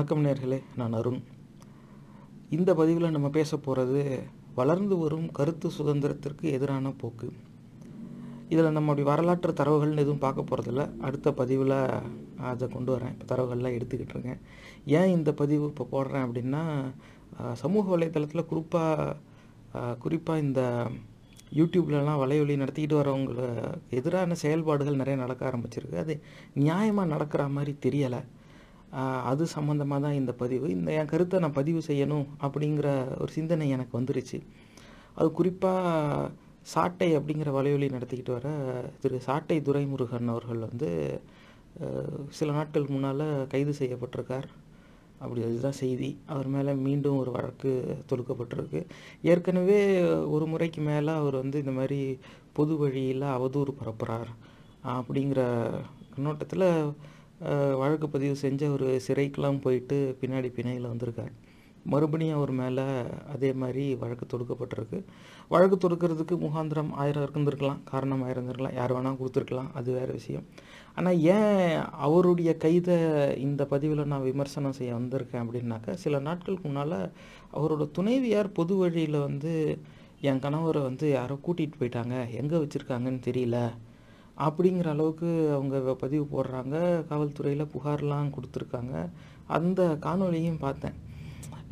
[0.00, 1.18] வணக்கம் நேர்களே நான் அருண்.
[2.56, 4.02] இந்த பதிவில் நம்ம பேச போகிறது
[4.58, 7.28] வளர்ந்து வரும் கருத்து சுதந்திரத்திற்கு எதிரான போக்கு.
[8.52, 11.76] இதில் நம்முடைய வரலாற்று தரவுகள்னு எதுவும் பார்க்க போகிறதில்ல அடுத்த பதிவில்
[12.52, 13.14] அதை கொண்டு வரேன்.
[13.14, 14.40] இப்போ தரவுகள்லாம் எடுத்துக்கிட்டு இருக்கேன்.
[14.98, 16.62] ஏன் இந்த பதிவு இப்போ போடுறேன் அப்படின்னா
[17.64, 19.16] சமூக வலைத்தளத்தில் குறிப்பாக
[19.98, 20.88] குறிப்பாக இந்த
[21.60, 23.48] யூடியூப்லலாம் வலையொலி நடத்திக்கிட்டு வரவங்களுக்கு
[24.00, 26.04] எதிரான செயல்பாடுகள் நிறைய நடக்க ஆரம்பிச்சிருக்கு.
[26.06, 26.22] அது
[26.64, 28.22] நியாயமாக நடக்கிற மாதிரி தெரியலை.
[29.30, 30.66] அது சம்மந்தமாக தான் இந்த பதிவு.
[30.76, 32.88] இந்த என் கருத்தை நான் பதிவு செய்யணும் அப்படிங்கிற
[33.22, 34.38] ஒரு சிந்தனை எனக்கு வந்துருச்சு.
[35.18, 36.30] அது குறிப்பாக
[36.72, 38.48] சாட்டை அப்படிங்கிற வலையொலி நடத்திக்கிட்டு வர
[39.02, 40.90] திரு சாட்டை துரைமுருகன் அவர்கள் வந்து
[42.38, 44.48] சில நாட்கள் முன்னால் கைது செய்யப்பட்டிருக்கார்.
[45.22, 46.10] அப்படி அதுதான் செய்தி.
[46.32, 47.72] அவர் மேலே மீண்டும் ஒரு வழக்கு
[48.10, 48.80] தொடுக்கப்பட்டிருக்கு.
[49.30, 49.80] ஏற்கனவே
[50.34, 52.00] ஒரு முறைக்கு மேலே அவர் வந்து இந்த மாதிரி
[52.58, 54.30] பொது வழியில் அவதூறு பரப்புகிறார்
[54.96, 55.40] அப்படிங்கிற
[56.14, 56.68] கண்ணோட்டத்தில்
[57.80, 61.32] வழக்கு பதிவு செஞ்ச ஒரு சிறைக்கெலாம் போயிட்டு பின்னாடி பிணையில் வந்திருக்கார்.
[61.92, 62.84] மறுபடியும் அவர் மேலே
[63.34, 64.98] அதே மாதிரி வழக்கு தொடுக்கப்பட்டிருக்கு.
[65.52, 70.44] வழக்கு தொடுக்கிறதுக்கு முகாந்திரம் ஆயிரம் இருந்திருக்கலாம் காரணம் ஆயிரம் இருந்திருக்கலாம் யார் வேணால் கொடுத்துருக்கலாம் அது வேறு விஷயம்.
[70.98, 71.62] ஆனால் ஏன்
[72.06, 72.96] அவருடைய கைதை
[73.46, 76.98] இந்த பதிவில் நான் விமர்சனம் செய்ய வந்திருக்கேன் அப்படின்னாக்கா சில நாட்களுக்கு முன்னால்
[77.58, 79.54] அவரோட துணைவியார் பொது வழியில் வந்து
[80.30, 83.58] என் கணவரை வந்து யாரோ கூட்டிகிட்டு போயிட்டாங்க எங்கே வச்சுருக்காங்கன்னு தெரியல
[84.46, 86.76] அப்படிங்கிற அளவுக்கு அவங்க பதிவு போடுறாங்க.
[87.10, 88.94] காவல்துறையில் புகார்லாம் கொடுத்துருக்காங்க.
[89.58, 90.96] அந்த காணொலியும் பார்த்தேன்.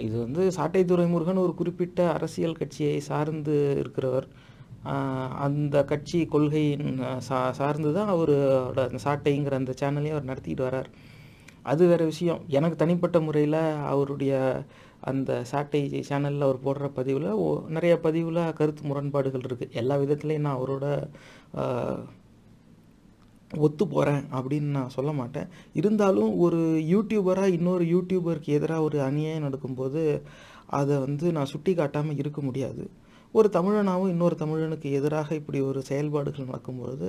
[0.06, 4.27] இது வந்து சாட்டை துறைமுருகன் ஒரு குறிப்பிட்ட அரசியல் கட்சியை சார்ந்து இருக்கிறவர்.
[5.47, 6.88] அந்த கட்சி கொள்கையின்
[7.28, 10.91] சா சார்ந்து தான் அவரோட அந்த சாட்டைங்கிற அந்த சேனலையும் அவர் நடத்திக்கிட்டு வரார்.
[11.70, 12.41] அது வேறு விஷயம்.
[12.58, 13.60] எனக்கு தனிப்பட்ட முறையில்
[13.92, 14.34] அவருடைய
[15.10, 17.28] அந்த சாட்டை சேனலில் அவர் போடுற பதிவில்
[17.77, 20.86] நிறைய பதிவில் கருத்து முரண்பாடுகள் இருக்குது எல்லா விதத்துலேயும் நான் அவரோட
[23.50, 25.48] ஒத்து போகிறேன் அப்படின்னு நான் சொல்ல மாட்டேன்.
[25.72, 26.60] இருந்தாலும் ஒரு
[26.92, 30.03] யூடியூபராக இன்னொரு யூடியூபருக்கு எதிராக ஒரு அநியாயம் நடக்கும்போது
[30.78, 32.82] அதை வந்து நான் சுட்டி காட்டாமல் இருக்க முடியாது.
[33.34, 37.08] ஒரு தமிழனாகவும் இன்னொரு தமிழனுக்கு எதிராக இப்படி ஒரு செயல்பாடுகள் நடக்கும்பொழுது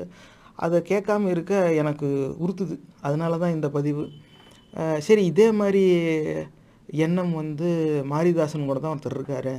[0.56, 2.08] அதை கேட்காம இருக்க எனக்கு
[2.46, 2.76] உறுத்துது.
[3.02, 4.06] அதனால தான் இந்த பதிவு.
[5.08, 5.84] சரி இதே மாதிரி
[7.06, 7.70] எண்ணம் வந்து
[8.12, 9.56] மாரிதாசன் கூட தான் ஒருத்தர் இருக்காரு.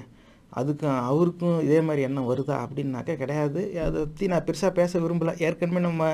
[0.51, 3.61] அதுக்கு அவருக்கும் இதே மாதிரி எண்ணம் வருதா அப்படின்னாக்கா கிடையாது.
[3.87, 5.35] அதை பற்றி நான் பெருசாக பேச விரும்பல.
[5.47, 6.09] ஏற்கனவே நம்ம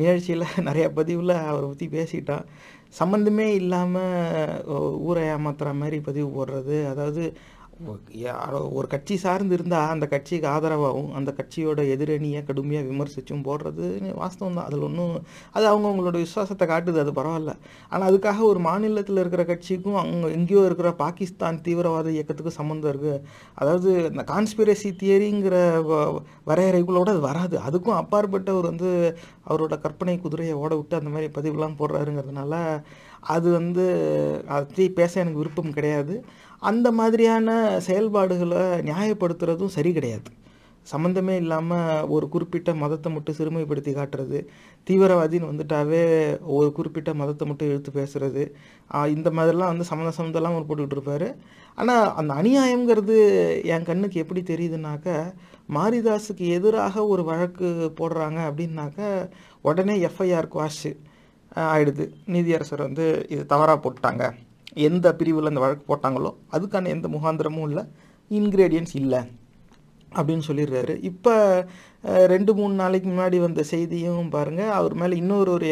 [0.00, 2.44] நிகழ்ச்சியில் நிறைய பதிவில் அவரை பற்றி பேசிட்டோம்.
[3.00, 4.66] சம்மந்தமே இல்லாமல்
[5.08, 7.24] ஊரை ஏமாத்துற மாதிரி பதிவு போடுறது அதாவது
[8.22, 13.84] யாரோ ஒரு கட்சி சார்ந்து இருந்தால் அந்த கட்சிக்கு ஆதரவாகவும் அந்த கட்சியோட எதிரணியை கடுமையாக விமர்சிச்சும் போடுறது
[14.20, 14.66] வாஸ்தவம் தான்.
[14.68, 15.14] அதில் ஒன்றும்
[15.56, 17.52] அது அவங்கவுங்களோட விசுவாசத்தை காட்டுது அது பரவாயில்ல.
[17.92, 23.22] ஆனால் அதுக்காக ஒரு மாநிலத்தில் இருக்கிற கட்சிக்கும் அங்கே எங்கேயோ இருக்கிற பாகிஸ்தான் தீவிரவாத இயக்கத்துக்கும் சம்மந்தம் இருக்குது
[23.60, 25.56] அதாவது இந்த கான்ஸ்பிரசி தியரிங்கிற
[26.50, 27.58] வரையறைகளோடு அது வராது.
[27.68, 28.90] அதுக்கும் அப்பாற்பட்டவர் வந்து
[29.50, 32.54] அவரோட கற்பனை குதிரையை ஓட விட்டு அந்த மாதிரி பதிவுலாம் போடுறாருங்கிறதுனால
[33.34, 33.84] அது வந்து
[34.56, 36.14] அதை பேச எனக்கு விருப்பம் கிடையாது.
[36.62, 37.48] அந்த மாதிரியான
[37.86, 40.30] செயல்பாடுகளை நியாயப்படுத்துறதும் சரி கிடையாது.
[40.92, 44.38] சம்மந்தமே இல்லாமல் ஒரு குறிப்பிட்ட மதத்தை மட்டும் சிறுமைப்படுத்தி காட்டுறது
[44.86, 46.02] தீவிரவாதின்னு வந்துட்டாவே
[46.58, 48.42] ஒரு குறிப்பிட்ட மதத்தை மட்டும் எடுத்து பேசுறது
[49.16, 51.28] இந்த மாதிரிலாம் வந்து சம்மந்த சம்மந்தெல்லாம் அவர் போட்டுக்கிட்டு இருப்பாரு.
[51.80, 53.18] ஆனால் அந்த அநியாயம்ங்கிறது
[53.74, 55.18] என் கண்ணுக்கு எப்படி தெரியுதுனாக்க
[55.76, 57.68] மாரிதாஸுக்கு எதிராக ஒரு வழக்கு
[58.00, 59.00] போடுறாங்க அப்படின்னாக்க
[59.68, 60.90] உடனே எஃப்ஐஆர் குவாஷ்
[61.72, 62.06] ஆயிடுது.
[62.34, 64.24] நீதியரசர் வந்து இது தவறாக போட்டாங்க
[64.86, 67.84] எந்த பிரிவில் அந்த வழக்கு போட்டாங்களோ அதுக்கான எந்த முகாந்திரமும் இல்லை
[68.30, 69.20] இன்க்ரீடியன்ஸ் இல்லை
[70.18, 70.94] அப்படின்னு சொல்லிடுறாரு.
[71.10, 71.34] இப்போ
[72.32, 75.70] ரெண்டு மூணு நாளைக்கு முன்னாடி வந்த செய்தியும் பாருங்கள் அவர் மேலே இன்னொரு ஒரு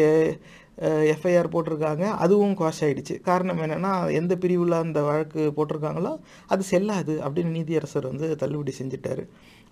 [1.13, 2.03] எஃப்ஐஆர் போட்டிருக்காங்க.
[2.23, 6.11] அதுவும் குவாஷ் ஆகிடுச்சு காரணம் என்னென்னா எந்த பிரிவில் அந்த வழக்கு போட்டிருக்காங்களோ
[6.53, 9.23] அது செல்லாது அப்படின்னு நீதியரசர் வந்து தள்ளுபடி செஞ்சுட்டார்.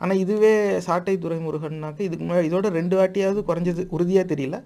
[0.01, 0.53] ஆனால் இதுவே
[0.87, 3.83] சாட்டை துறைமுருகன்னாக்க இதுக்கு முன்னாடி இதோட ரெண்டு வாட்டியாவது குறைஞ்சது.
[3.97, 4.59] உறுதியாக தெரியல.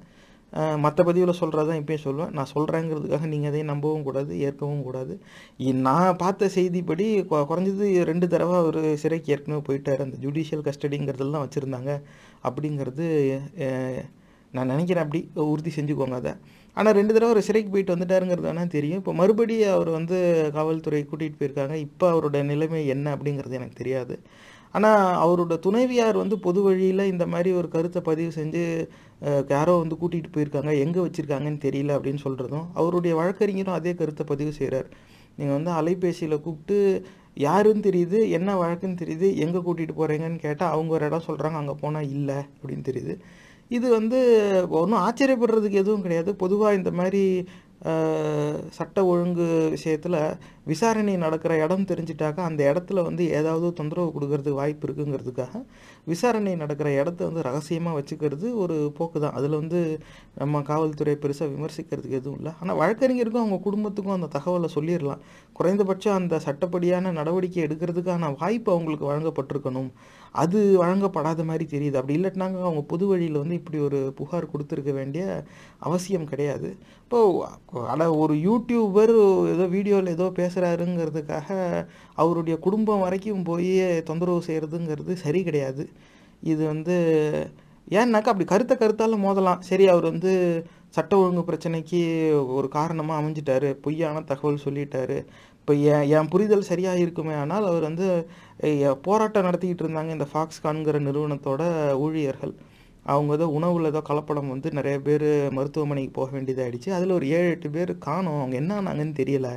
[0.52, 2.32] மற்ற பதிவில் சொல்கிறதான் இப்பயும் சொல்லுவேன்.
[2.32, 5.22] நான் சொல்கிறேங்கிறதுக்காக நீங்கள் அதையும் நம்பவும் கூடாது ஏற்கவும் கூடாது.
[5.58, 10.02] நான் பார்த்த செய்திப்படி கொ- குறைஞ்சது ரெண்டு தடவை அவர் சிறைக்கு ஏற்கனவே போயிட்டார்.
[10.02, 12.02] அந்த ஜுடிஷியல் கஸ்டடிங்கிறதெல்லாம் வச்சுருந்தாங்க.
[12.44, 13.40] அப்படிங்கிறது
[14.52, 16.32] நான் நினைக்கிறேன் அப்படி உறுதி செஞ்சுக்கோங்க அதை.
[16.74, 18.98] ஆனால் ரெண்டு தடவை அவர் சிறைக்கு போயிட்டு வந்துட்டாருங்கிறது வேணால் தெரியும்.
[18.98, 21.74] இப்போ மறுபடியும் அவர் வந்து காவல்துறை கூட்டிகிட்டு போயிருக்காங்க.
[21.74, 24.20] இப்போ அவரோட நிலைமை என்ன அப்படிங்கிறது எனக்கு தெரியாது.
[24.72, 28.88] ஆனால் அவரோட துணைவியார் வந்து பொது வழியில் இந்த மாதிரி ஒரு கருத்தை பதிவு செஞ்சு
[29.56, 30.72] யாரோ வந்து கூட்டிகிட்டு போயிருக்காங்க.
[30.86, 34.90] எங்கே வச்சுருக்காங்கன்னு தெரியல அப்படின்னு சொல்கிறதும் அவருடைய வழக்கறிஞரும் அதே கருத்தை பதிவு செய்கிறார்
[35.40, 36.78] நீங்கள் வந்து அலைபேசியில் கூப்பிட்டு
[37.48, 38.20] யாருன்னு தெரியுது?
[38.38, 39.28] என்ன வழக்குன்னு தெரியுது?
[39.44, 43.16] எங்கே கூட்டிகிட்டு போகிறீங்கன்னு கேட்டால் அவங்க ஒரு இடம் சொல்கிறாங்க அங்கே போனால் இல்லை அப்படின்னு தெரியுது.
[43.78, 44.20] இது வந்து
[44.82, 46.32] ஒன்றும் ஆச்சரியப்படுறதுக்கு எதுவும் கிடையாது.
[46.44, 47.24] பொதுவாக இந்த மாதிரி
[48.78, 49.46] சட்ட ஒழுங்கு
[49.76, 50.18] விஷயத்தில்
[50.72, 55.62] விசாரணை நடக்கிற இடம் தெரிஞ்சிட்டாக்கா அந்த இடத்துல வந்து ஏதாவது தொந்தரவு கொடுக்கறதுக்கு வாய்ப்பு இருக்குங்கிறதுக்காக
[56.12, 59.36] விசாரணை நடக்கிற இடத்த வந்து ரகசியமாக வச்சுக்கிறது ஒரு போக்கு தான்.
[59.40, 59.80] அதில் வந்து
[60.42, 62.54] நம்ம காவல்துறை பெருசாக விமர்சிக்கிறதுக்கு எதுவும் இல்லை.
[62.62, 65.24] ஆனால் வழக்கறிஞருக்கும் அவங்க குடும்பத்துக்கும் அந்த தகவலை சொல்லிடலாம்.
[65.60, 69.92] குறைந்தபட்சம் அந்த சட்டப்படியான நடவடிக்கை எடுக்கிறதுக்கான வாய்ப்பு அவங்களுக்கு வழங்கப்பட்டிருக்கணும்.
[70.32, 71.96] அது வழங்கப்படாத மாதிரி தெரியுது.
[72.00, 75.24] அப்படி இல்லாட்டினாங்க அவங்க பொது வழியில் வந்து இப்படி ஒரு புகார் கொடுத்துருக்க வேண்டிய
[75.88, 76.70] அவசியம் கிடையாது.
[77.04, 77.20] இப்போ
[77.94, 79.16] ஆனால் ஒரு யூடியூபர்
[79.54, 81.48] ஏதோ வீடியோவில் ஏதோ பேசுகிறாருங்கிறதுக்காக
[82.24, 83.72] அவருடைய குடும்பம் வரைக்கும் போய்
[84.10, 85.86] தொந்தரவு செய்கிறதுங்கிறது சரி கிடையாது.
[86.54, 86.98] இது வந்து
[88.00, 89.62] ஏன்னாக்கா அப்படி கருத்தை கருத்தால் மோதலாம்.
[89.70, 90.32] சரி அவர் வந்து
[90.96, 92.00] சட்ட ஒழுங்கு பிரச்சனைக்கு
[92.58, 93.70] ஒரு காரணமாக அமைஞ்சிட்டாரு.
[93.86, 95.18] பொய்யான தகவல் சொல்லிட்டாரு.
[95.60, 98.08] இப்போ என் என் புரிதல் சரியாக இருக்குமே ஆனால் அவர் வந்து
[99.08, 101.64] போராட்டம் நடத்திக்கிட்டு இருந்தாங்க இந்த ஃபாக்ஸ்கான்கிற நிறுவனத்தோட
[102.06, 102.54] ஊழியர்கள்.
[103.12, 105.26] அவங்க ஏதோ உணவில் ஏதோ கலப்படம் வந்து நிறைய பேர்
[105.58, 108.40] மருத்துவமனைக்கு போக வேண்டியதாகிடுச்சு அதில் ஒரு ஏழு எட்டு பேர் காணும்.
[108.40, 109.50] அவங்க என்ன ஆனாங்கன்னு தெரியல.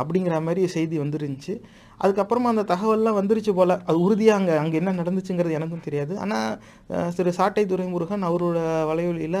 [0.00, 1.54] அப்படிங்கிற மாதிரி செய்தி வந்துருந்துச்சு.
[2.02, 3.74] அதுக்கப்புறமா அந்த தகவல்லாம் வந்துருச்சு போல்.
[3.88, 6.12] அது உறுதியாக அங்கே அங்கே என்ன நடந்துச்சுங்கிறது எனக்கும் தெரியாது.
[6.24, 8.58] ஆனால் திரு சாட்டை துரைமுருகன் அவரோட
[8.90, 9.40] வலையொலியில்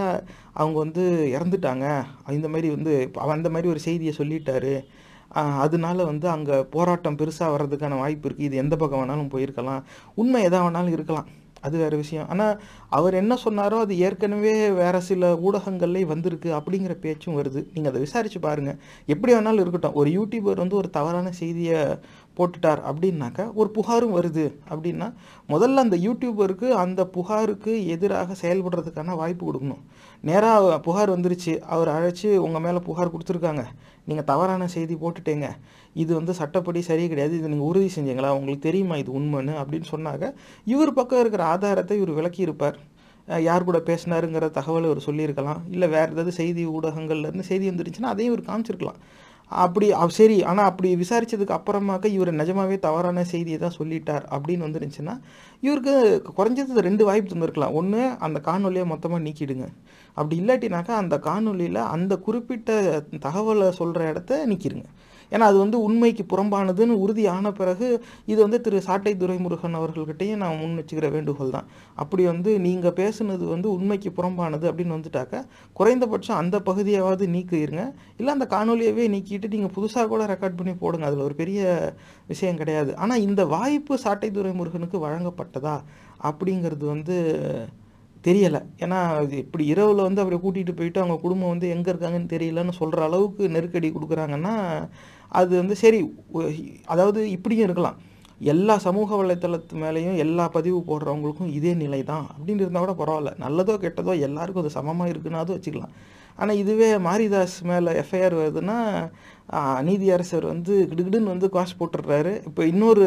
[0.60, 1.04] அவங்க வந்து
[1.36, 1.86] இறந்துட்டாங்க.
[2.38, 2.94] இந்த மாதிரி வந்து
[3.36, 4.74] அந்த மாதிரி ஒரு செய்தியை சொல்லிட்டாரு.
[5.64, 9.82] அதனால வந்து அங்கே போராட்டம் பெருசாக வர்றதுக்கான வாய்ப்பு இருக்குது இது எந்த பக்கம் வேணாலும் போயிருக்கலாம்.
[10.14, 11.28] உண்மை எதா வேணாலும் இருக்கலாம்.
[11.66, 12.28] அது வேறு விஷயம்.
[12.32, 12.60] ஆனால்
[12.96, 17.60] அவர் என்ன சொன்னாரோ அது ஏற்கனவே வேறு சில ஊடகங்கள்லேயே வந்திருக்கு அப்படிங்கிற பேச்சும் வருது.
[17.74, 19.94] நீங்கள் அதை விசாரித்து பாருங்கள் எப்படி வேணாலும் இருக்கட்டும்.
[19.94, 21.80] ஒரு யூடியூபர் வந்து ஒரு தவறான செய்தியை
[22.38, 24.46] போட்டுட்டார் அப்படின்னாக்கா ஒரு புகாரும் வருது.
[24.72, 25.06] அப்படின்னா
[25.52, 29.82] முதல்ல அந்த யூடியூபருக்கு அந்த புகாருக்கு எதிராக செயல்படுறதுக்கான வாய்ப்பு கொடுக்கணும்.
[30.28, 31.54] நேராக புகார் வந்துருச்சு.
[31.74, 33.64] அவர் அழைச்சி உங்கள் மேலே புகார் கொடுத்துருக்காங்க.
[34.04, 35.48] நீங்கள் தவறான செய்தி போட்டுட்டீங்க.
[36.02, 37.34] இது வந்து சட்டப்படி சரி கிடையாது.
[37.38, 38.30] இது நீங்கள் உறுதி செஞ்சீங்களா?
[38.38, 38.96] உங்களுக்கு தெரியுமா?
[39.02, 40.32] இது உண்மைன்னு அப்படின்னு சொன்னாங்க
[40.74, 42.78] இவர் பக்கம் இருக்கிற ஆதாரத்தை இவர் விளக்கி இருப்பார்.
[43.46, 45.58] யார் கூட பேசினாருங்கிற தகவலை இவர் சொல்லியிருக்கலாம்.
[45.70, 49.00] இல்லை வேறு ஏதாவது செய்தி ஊடகங்கள்லேருந்து செய்தி வந்துருச்சுன்னா அதையும் இவர் காமிச்சிருக்கலாம்.
[49.50, 49.86] அப்படி
[50.16, 55.14] சரி ஆனால் அப்படி விசாரித்ததுக்கு அப்புறமாக்க இவர் நிஜமாவே தவறான செய்தியை தான் சொல்லிட்டார் அப்படின்னு வந்துருந்துச்சுன்னா
[55.60, 55.94] இவருக்கு
[56.38, 57.72] குறைஞ்சது ரெண்டு வாய்ப்பு தந்திருக்கலாம்.
[57.72, 59.66] ஒன்று அந்த காணொலியை மொத்தமாக நீக்கிடுங்க.
[60.14, 64.86] அப்படி இல்லாட்டினாக்கா அந்த காணொலியில் அந்த குறிப்பிட்ட தகவலை சொல்கிற இடத்த நீக்கிடுங்க.
[65.32, 67.88] ஏன்னா அது வந்து உண்மைக்கு புறம்பானதுன்னு உறுதியான பிறகு
[68.32, 71.68] இது வந்து திரு சாட்டை துரைமுருகன் அவர்கள்கிட்டயும் நான் முன் வச்சுக்கிற வேண்டுகோள் தான்.
[72.02, 75.42] அப்படி வந்து நீங்கள் பேசுனது வந்து உண்மைக்கு புறம்பானது அப்படின்னு வந்துட்டாக்க
[75.80, 77.84] குறைந்தபட்சம் அந்த பகுதியாவது நீக்கிடுங்க
[78.20, 81.06] இல்லை அந்த காணொலியவே நீக்கிட்டு நீங்கள் புதுசாக கூட ரெக்கார்ட் பண்ணி போடுங்க.
[81.10, 81.60] அதில் ஒரு பெரிய
[82.32, 82.92] விஷயம் கிடையாது.
[83.04, 85.76] ஆனால் இந்த வாய்ப்பு சாட்டை துரைமுருகனுக்கு வழங்கப்பட்டதா
[86.30, 87.16] அப்படிங்கிறது வந்து
[88.26, 88.60] தெரியலை.
[88.84, 88.98] ஏன்னா
[89.42, 93.88] இப்படி இரவில் வந்து அவரை கூட்டிகிட்டு போயிட்டு அவங்க குடும்பம் வந்து எங்கே இருக்காங்கன்னு தெரியலன்னு சொல்கிற அளவுக்கு நெருக்கடி
[93.96, 94.54] கொடுக்குறாங்கன்னா
[95.32, 96.00] அது வந்து சரி
[96.86, 97.98] அதாவது இப்படியும் இருக்கலாம்.
[98.48, 103.32] எல்லா சமூக வலைத்தளத்து மேலேயும் எல்லா பதிவு போடுறவங்களுக்கும் இதே நிலை தான் அப்படின்னு இருந்தால் கூட பரவாயில்ல.
[103.38, 105.94] நல்லதோ கெட்டதோ எல்லாருக்கும் அது சமமாக இருக்குன்னாவது வச்சுக்கலாம்.
[106.38, 108.78] ஆனால் இதுவே மாரிதாஸ் மேலே எஃப்ஐஆர் வருதுன்னா
[109.50, 112.32] ஆ, நீதியரசர் வந்து கிடுகிடுன்னு வந்து காசு போட்டுடுறாரு.
[112.48, 113.06] இப்போ இன்னொரு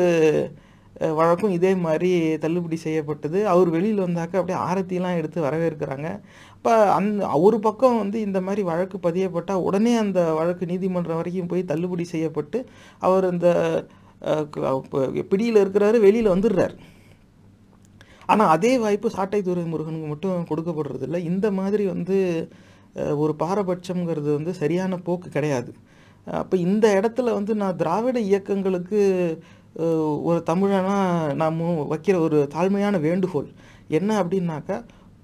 [1.19, 2.09] வழக்கும் இதே மாதிரி
[2.43, 3.39] தள்ளுபடி செய்யப்பட்டது.
[3.53, 6.07] அவர் வெளியில் வந்தாக்க அப்படியே ஆரத்திலாம் எடுத்து வரவேற்கிறாங்க.
[6.57, 11.69] இப்போ அந்த ஒரு பக்கம் வந்து இந்த மாதிரி வழக்கு பதியப்பட்டால் உடனே அந்த வழக்கு நீதிமன்றம் வரைக்கும் போய்
[11.71, 12.59] தள்ளுபடி செய்யப்பட்டு
[13.07, 13.47] அவர் அந்த
[15.31, 16.75] பிடியில் இருக்கிறாரு வெளியில் வந்துடுறார்.
[18.31, 21.21] ஆனால் அதே வாய்ப்பு சாட்டை துரைமுருகனுக்கு மட்டும் கொடுக்கப்படுறது இல்லை.
[21.31, 22.17] இந்த மாதிரி வந்து
[23.23, 25.71] ஒரு பாரபட்சம்ங்கிறது வந்து சரியான போக்கு கிடையாது.
[26.41, 28.99] அப்போ இந்த இடத்துல வந்து நான் திராவிட இயக்கங்களுக்கு
[30.29, 30.97] ஒரு தமிழனா
[31.41, 31.59] நாம்
[31.91, 33.49] வைக்கிற ஒரு தாழ்மையான வேண்டுகோள்.
[33.97, 34.77] என்ன அப்படின்னாக்கா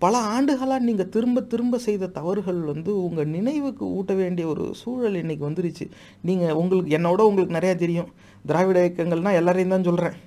[0.04, 5.44] பல ஆண்டுகளாக நீங்கள் திரும்ப திரும்ப செய்த தவறுகள் வந்து உங்கள் நினைவுக்கு ஊட்ட வேண்டிய ஒரு சூழல் இன்றைக்கி
[5.48, 5.86] வந்துருச்சு.
[6.30, 8.10] நீங்கள் உங்களுக்கு என்னோட உங்களுக்கு நிறையா தெரியும்.
[8.50, 10.18] திராவிட இயக்கங்கள்னால் எல்லாரையும் தான் சொல்கிறேன்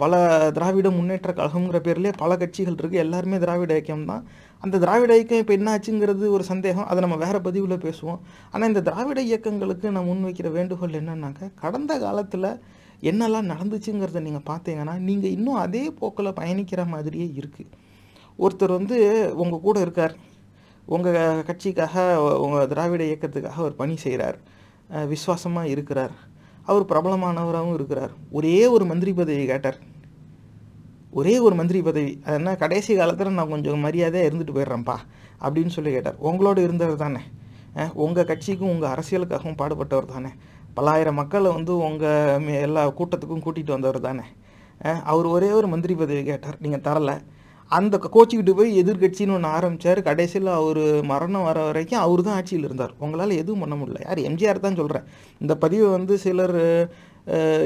[0.00, 0.12] பல
[0.56, 4.22] திராவிட முன்னேற்ற கழகம்ங்கிற பேர்லேயே பல கட்சிகள் இருக்குது எல்லாருமே திராவிட இயக்கம் தான்.
[4.64, 6.86] அந்த திராவிட இயக்கம் இப்போ என்ன ஆச்சுங்கிறது ஒரு சந்தேகம்.
[6.90, 8.20] அதை நம்ம வேறு பதிவில் பேசுவோம்.
[8.52, 12.48] ஆனால் இந்த திராவிட இயக்கங்களுக்கு நான் முன்வைக்கிற வேண்டுகோள் என்னன்னாக்கா கடந்த காலத்தில்
[13.10, 17.70] என்னெல்லாம் நடந்துச்சுங்கிறத நீங்கள் பார்த்தீங்கன்னா நீங்கள் இன்னும் அதே போக்கில் பயணிக்கிற மாதிரியே இருக்குது
[18.42, 18.96] ஒருத்தர் வந்து
[19.42, 20.14] உங்கள் கூட இருக்கார்.
[20.94, 21.94] உங்கள் கட்சிக்காக
[22.44, 24.38] உங்கள் திராவிட இயக்கத்துக்காக அவர் பணி செய்கிறார்
[25.12, 26.14] விசுவாசமாக இருக்கிறார்.
[26.70, 28.12] அவர் பிரபலமானவராகவும் இருக்கிறார்.
[28.38, 29.78] ஒரே ஒரு மந்திரி பதவி கேட்டார்.
[31.20, 32.12] ஒரே ஒரு மந்திரி பதவி.
[32.28, 34.96] அதனால் கடைசி காலத்தில் நான் கொஞ்சம் மரியாதையாக இருந்துட்டு போயிடுறேன்ப்பா
[35.44, 36.18] அப்படின்னு சொல்லி கேட்டார்.
[36.28, 37.22] உங்களோட இருந்தவர் தானே.
[38.04, 40.32] உங்கள் கட்சிக்கும் உங்கள் அரசியலுக்காகவும் பாடுபட்டவர் தானே.
[40.76, 44.24] பல்லாயிரம் மக்களை வந்து உங்கள் எல்லா கூட்டத்துக்கும் கூட்டிகிட்டு வந்தவர் தானே.
[45.12, 47.16] அவர் ஒரே ஒரு மந்திரி பதவி கேட்டார் நீங்கள் தரலை.
[47.76, 52.92] அந்த கோச்சிக்கிட்டு போய் எதிர்க்கட்சின்னு ஒன்று ஆரம்பித்தார் கடைசியில் அவர் மரணம் வர வரைக்கும் அவர் தான் ஆட்சியில் இருந்தார்.
[53.04, 54.00] உங்களால் எதுவும் பண்ண முடியல.
[54.06, 54.20] யார்?
[54.28, 55.06] எம்ஜிஆர் தான் சொல்கிறேன்
[55.42, 56.56] இந்த பதிவை வந்து சிலர்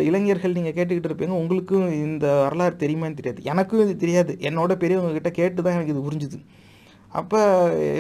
[0.09, 1.35] இளைஞர்கள் நீங்கள் கேட்டுக்கிட்டு இருப்பீங்க.
[1.43, 3.41] உங்களுக்கும் இந்த வரலாறு தெரியுமான்னு தெரியாது.
[3.53, 4.33] எனக்கும் இது தெரியாது.
[4.49, 6.39] என்னோட பெரியவங்க கிட்ட கேட்டு தான் எனக்கு இது புரிஞ்சுது.
[7.21, 7.41] அப்போ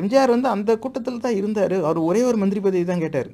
[0.00, 1.76] எம்ஜிஆர் வந்து அந்த கூட்டத்தில் தான் இருந்தார்.
[1.88, 3.30] அவர் ஒரே ஒரு மந்திரி பதவி தான் கேட்டார்.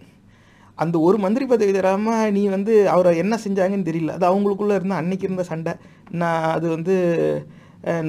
[0.83, 4.15] அந்த ஒரு மந்திரி பதவி தராமல் நீ வந்து அவரை என்ன செஞ்சாங்கன்னு தெரியல.
[4.19, 5.75] அது அவங்களுக்குள்ளே இருந்த அன்னைக்கு இருந்த சண்டை.
[6.23, 6.95] நான் அது வந்து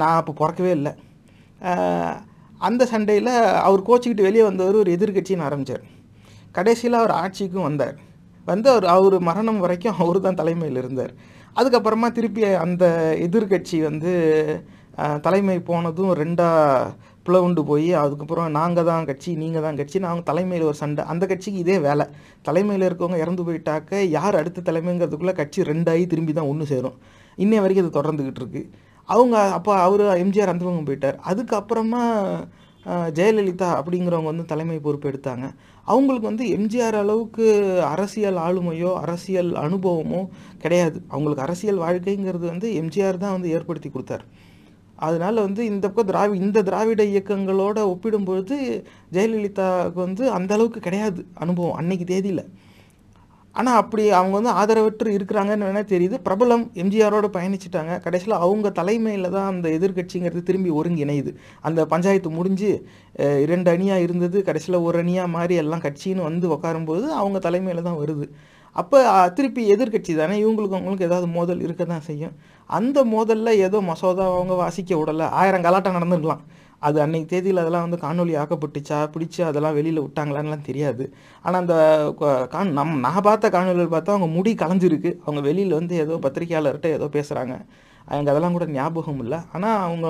[0.00, 0.92] நான் அப்போ பிறக்கவே இல்லை.
[2.68, 3.30] அந்த சண்டையில்
[3.68, 5.84] அவர் கோச்சிக்கிட்டு வெளியே வந்தவர் ஒரு எதிர்கட்சின்னு ஆரம்பித்தார்
[6.56, 7.96] கடைசியில் அவர் ஆட்சிக்கும் வந்தார்.
[8.50, 11.12] வந்து அவர் அவர் மரணம் வரைக்கும் அவர் தான் தலைமையில் இருந்தார்.
[11.58, 12.84] அதுக்கப்புறமா திருப்பி அந்த
[13.26, 14.12] எதிர்கட்சி வந்து
[15.26, 16.90] தலைமை போனதும் ரெண்டாக
[17.26, 21.02] பிளவுண்டு போய் அதுக்கப்புறம் நாங்கள் தான் கட்சி நீங்கள் தான் கட்சி அவங்க தலைமையில் ஒரு சண்டை.
[21.12, 22.06] அந்த கட்சிக்கு இதே வேலை.
[22.48, 26.98] தலைமையில் இருக்கவங்க இறந்து போயிட்டாக்க யார் அடுத்த தலைமைங்கிறதுக்குள்ளே கட்சி ரெண்டாகி திரும்பி தான் ஒன்று சேரும்.
[27.44, 28.62] இன்னைய வரைக்கும் அது தொடர்ந்துக்கிட்டு இருக்கு.
[29.08, 31.18] அவங்க அப்போ அவர் எம்ஜிஆர் அந்த பக்கம் போயிட்டார்.
[31.30, 32.02] அதுக்கப்புறமா
[33.16, 35.46] ஜெயலலிதா அப்படிங்கிறவங்க வந்து தலைமை பொறுப்பு எடுத்தாங்க.
[35.92, 37.46] அவங்களுக்கு வந்து எம்ஜிஆர் அளவுக்கு
[37.92, 40.20] அரசியல் ஆளுமையோ அரசியல் அனுபவமோ
[40.62, 40.98] கிடையாது.
[41.12, 44.24] அவங்களுக்கு அரசியல் வாழ்க்கைங்கிறது வந்து எம்ஜிஆர் தான் வந்து ஏற்படுத்தி கொடுத்தார்.
[45.06, 48.56] அதனால் வந்து இந்த பக்கம் திராவி இந்த திராவிட இயக்கங்களோட ஒப்பிடும்பொழுது
[49.16, 52.44] ஜெயலலிதாவுக்கு வந்து அந்த அளவுக்கு கிடையாது அனுபவம் அன்னைக்கு தேதியில்.
[53.56, 56.16] ஆனால் அப்படி அவங்க வந்து ஆதரவற்று இருக்கிறாங்கன்னு வேணால் தெரியுது.
[56.26, 57.92] பிரபலம் எம்ஜிஆரோட பயணிச்சிட்டாங்க.
[58.06, 61.32] கடைசியில் அவங்க தலைமையில் தான் அந்த எதிர்க்கட்சிங்கிறது திரும்பி ஒருங்கிணையுது.
[61.68, 62.70] அந்த பஞ்சாயத்து முடிஞ்சு
[63.44, 64.40] இரண்டு அணியாக இருந்தது.
[64.48, 68.26] கடைசியில் ஒரு அணியாக மாறி எல்லாம் கட்சின்னு வந்து உட்காரும்போது அவங்க தலைமையில் தான் வருது.
[68.76, 68.98] அப்போ
[69.38, 70.36] திருப்பி எதிர்க்கட்சி தானே?
[70.44, 72.34] இவங்களுக்கு அவங்களுக்கு ஏதாவது மோதல் இருக்க தான் செய்யும்.
[72.66, 75.22] அந்த மோதலில் ஏதோ மசோதா அவங்க வாசிக்க விடலை.
[75.22, 76.40] ஆயிரம் கலாட்டம் நடந்துக்கலாம்
[76.78, 81.14] அது அன்னைக்கு தேதியில் அதெல்லாம் வந்து காணொலி ஆக்கப்பட்டுச்சா பிடிச்சி அதெல்லாம் வெளியில் விட்டாங்களான்லாம் தெரியாது.
[81.42, 81.74] ஆனால் அந்த
[82.20, 86.86] கொ- காண் நம் நான் பார்த்த காணொலிகள் பார்த்தா அவங்க முடி கலைஞ்சிருக்கு அவங்க வெளியில் வந்து ஏதோ பத்திரிக்கையாளர்கிட்ட
[86.86, 87.54] ஏதோ பேசுகிறாங்க
[88.08, 89.38] எனக்கு அதெல்லாம் கூட ஞாபகம் இல்லை.
[89.52, 90.08] ஆனால் அவங்க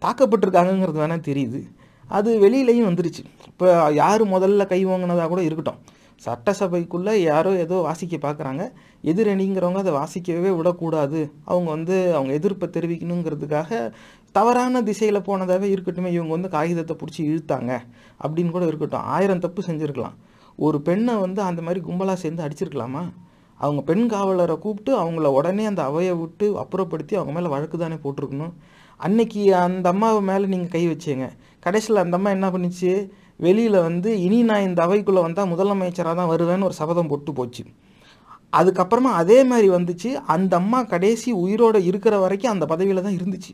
[0.00, 1.70] தாக்கப்பட்டிருக்காங்கங்கிறது வேணால் தெரியுது.
[2.08, 3.24] அது வெளியிலையும் வந்துருச்சு.
[3.46, 5.78] இப்போ யார் முதல்ல கை வாங்கினதாக கூட இருக்கட்டும்.
[6.24, 8.62] சட்டசபைக்குள்ளே யாரோ ஏதோ வாசிக்க பார்க்குறாங்க.
[9.04, 11.32] எதிரணிங்கிறவங்க அதை வாசிக்கவே விடக்கூடாது.
[11.44, 13.92] அவங்க வந்து அவங்க எதிர்ப்பை தெரிவிக்கணுங்கிறதுக்காக
[14.32, 17.72] தவறான திசையில் போனதாகவே இருக்கட்டுமே இவங்க வந்து காகிதத்தை பிடிச்சி இழுத்தாங்க
[18.22, 19.00] அப்படின்னு கூட இருக்கட்டும்.
[19.00, 20.16] ஆயிரம் தப்பு செஞ்சுருக்கலாம்.
[20.56, 23.04] ஒரு பெண்ணை வந்து அந்த மாதிரி கும்பலாக சேர்ந்து அடிச்சிருக்கலாமா?
[23.56, 28.52] அவங்க பெண் காவலரை கூப்பிட்டு அவங்கள உடனே அந்த அவையை விட்டு அப்புறப்படுத்தி அவங்க மேலே வழக்கு தானே போட்டிருக்கணும்.
[28.96, 31.28] அன்னைக்கு அந்த அம்மாவை மேலே நீங்கள் கை வச்சீங்க.
[31.60, 33.10] கடைசியில் அந்த அம்மா என்ன பண்ணுச்சு?
[33.36, 37.64] வெளியில் வந்து இனி நான் இந்த அவைக்குள்ளே வந்தால் முதலமைச்சராக தான் வருவேன்னு ஒரு சபதம் போட்டு போச்சு.
[38.52, 40.10] அதுக்கப்புறமா அதே மாதிரி வந்துச்சு.
[40.34, 43.52] அந்த அம்மா கடைசி உயிரோட இருக்கிற வரைக்கும் அந்த பதவியில் தான் இருந்துச்சு.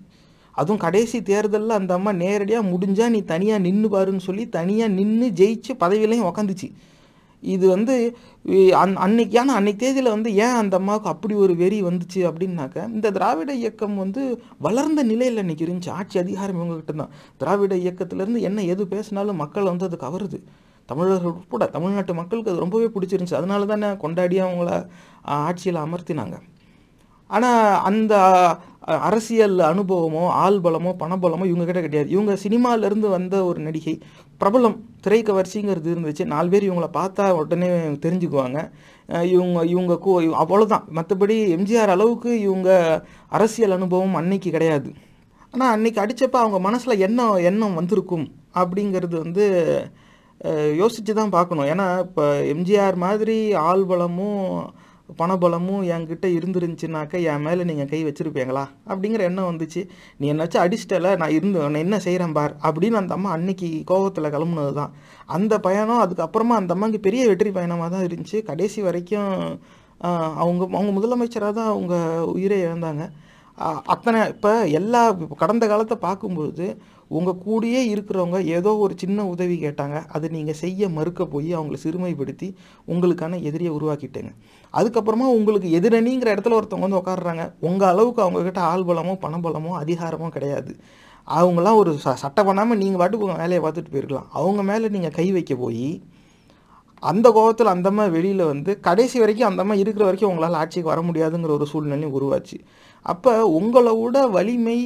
[0.54, 5.72] அதுவும் கடைசி தேர்தலில் அந்த அம்மா நேரடியாக முடிஞ்சால் நீ தனியாக நின்று பாருன்னு சொல்லி தனியாக நின்று ஜெயிச்சு
[5.80, 6.68] பதவியிலையும் உக்காந்துச்சு.
[7.54, 7.94] இது வந்து
[8.46, 12.84] அந் அன் அன்னைக்கு ஏன்னா அன்னைக்கு தேதியில் வந்து ஏன் அந்த அம்மாவுக்கு அப்படி ஒரு வெறி வந்துச்சு அப்படின்னாக்க
[12.96, 14.22] இந்த திராவிட இயக்கம் வந்து
[14.66, 15.92] வளர்ந்த நிலையில் இன்னைக்கு இருந்துச்சு.
[16.00, 17.12] ஆட்சி அதிகாரம் இவங்ககிட்ட தான்.
[17.42, 20.40] திராவிட இயக்கத்திலேருந்து என்ன எது பேசினாலும் மக்கள் வந்து அது கவருது
[20.88, 23.40] தமிழர்கள் உட்பட தமிழ்நாட்டு மக்களுக்கு அது ரொம்பவே பிடிச்சிருந்துச்சு.
[23.40, 24.70] அதனால தானே கொண்டாடி அவங்கள
[25.48, 26.36] ஆட்சியில் அமர்த்தினாங்க.
[27.30, 28.14] ஆனால் அந்த
[29.08, 32.08] அரசியல் அனுபவமோ ஆள் பலமோ பணபலமோ இவங்க கிட்ட கிடையாது.
[32.14, 33.94] இவங்க சினிமாவிலேருந்து வந்த ஒரு நடிகை.
[34.40, 36.24] பிரபலம் திரைக்கவர்ச்சிங்கிறது இருந்துச்சு.
[36.34, 37.70] நாலு பேர் இவங்கள பார்த்தா உடனே
[38.04, 38.58] தெரிஞ்சுக்குவாங்க.
[39.34, 40.12] இவங்க இவங்க கூ
[40.42, 42.70] அவ்வளோதான் மற்றபடி எம்ஜிஆர் அளவுக்கு இவங்க
[43.36, 44.90] அரசியல் அனுபவம் அன்னைக்கு கிடையாது.
[45.54, 48.26] ஆனால் அன்னைக்கு அடித்தப்ப அவங்க மனசில் என்ன எண்ணம் வந்திருக்கும்
[48.62, 49.44] அப்படிங்கிறது வந்து
[50.80, 51.68] யோசித்து தான் பார்க்கணும்.
[51.72, 53.36] ஏன்னா இப்போ எம்ஜிஆர் மாதிரி
[53.68, 54.46] ஆள் பலமும்
[55.20, 58.64] பணபலமும் என்கிட்ட இருந்துருந்துச்சுனாக்கா என் மேலே நீங்கள் கை வச்சுருப்பீங்களா?
[58.90, 59.82] அப்படிங்கிற எண்ணம் வந்துச்சு.
[60.20, 61.10] நீ என்னை வச்சு அடிச்சிட்டல?
[61.22, 62.54] நான் இருந்து நான் என்ன செய்கிறேன் பார்?
[62.68, 64.94] அப்படின்னு அந்த அம்மா அன்னைக்கு கோபத்தில் கிளம்புனது தான்
[65.36, 68.40] அந்த பயணம் அதுக்கப்புறமா அந்த அம்மாவுக்கு பெரிய வெற்றி பயணமாக தான் இருந்துச்சு.
[68.50, 69.34] கடைசி வரைக்கும்
[70.42, 71.94] அவங்க அவங்க முதலமைச்சராக தான் அவங்க
[72.36, 73.02] உயிரை இழந்தாங்க.
[73.94, 75.02] அத்தனை இப்போ எல்லா
[75.42, 76.66] கடந்த காலத்தை பார்க்கும்பொழுது
[77.18, 79.96] உங்கள் கூடயே இருக்கிறவங்க ஏதோ ஒரு சின்ன உதவி கேட்டாங்க.
[80.14, 82.48] அதை நீங்கள் செய்ய மறுக்க போய் அவங்கள சிறுமைப்படுத்தி
[82.92, 84.32] உங்களுக்கான எதிரியை உருவாக்கிட்டேங்க.
[84.78, 90.72] அதுக்கப்புறமா உங்களுக்கு எதிரணிங்கிற இடத்துல ஒருத்தவங்க வந்து உட்காடுறாங்க உங்கள் அளவுக்கு அவங்கக்கிட்ட ஆள் பலமோ பணபலமோ அதிகாரமோ கிடையாது.
[91.28, 94.28] அவங்களாம் ஒரு ச சட்டை பண்ணாமல் நீங்கள் பாட்டுக்கு உங்கள் வேலையை பார்த்துட்டு போயிருக்கலாம்.
[94.38, 95.86] அவங்க மேலே நீங்கள் கை வைக்க போய்
[97.02, 101.66] அந்த கோபத்தில் அந்தம்மா வெளியில் வந்து கடைசி வரைக்கும் அந்தம்மா இருக்கிற வரைக்கும் உங்களால் ஆட்சிக்கு வர முடியாதுங்கிற ஒரு
[101.72, 102.56] சூழ்நிலையும் உருவாச்சு.
[103.06, 104.78] அப்போ உங்களை விட வலிமை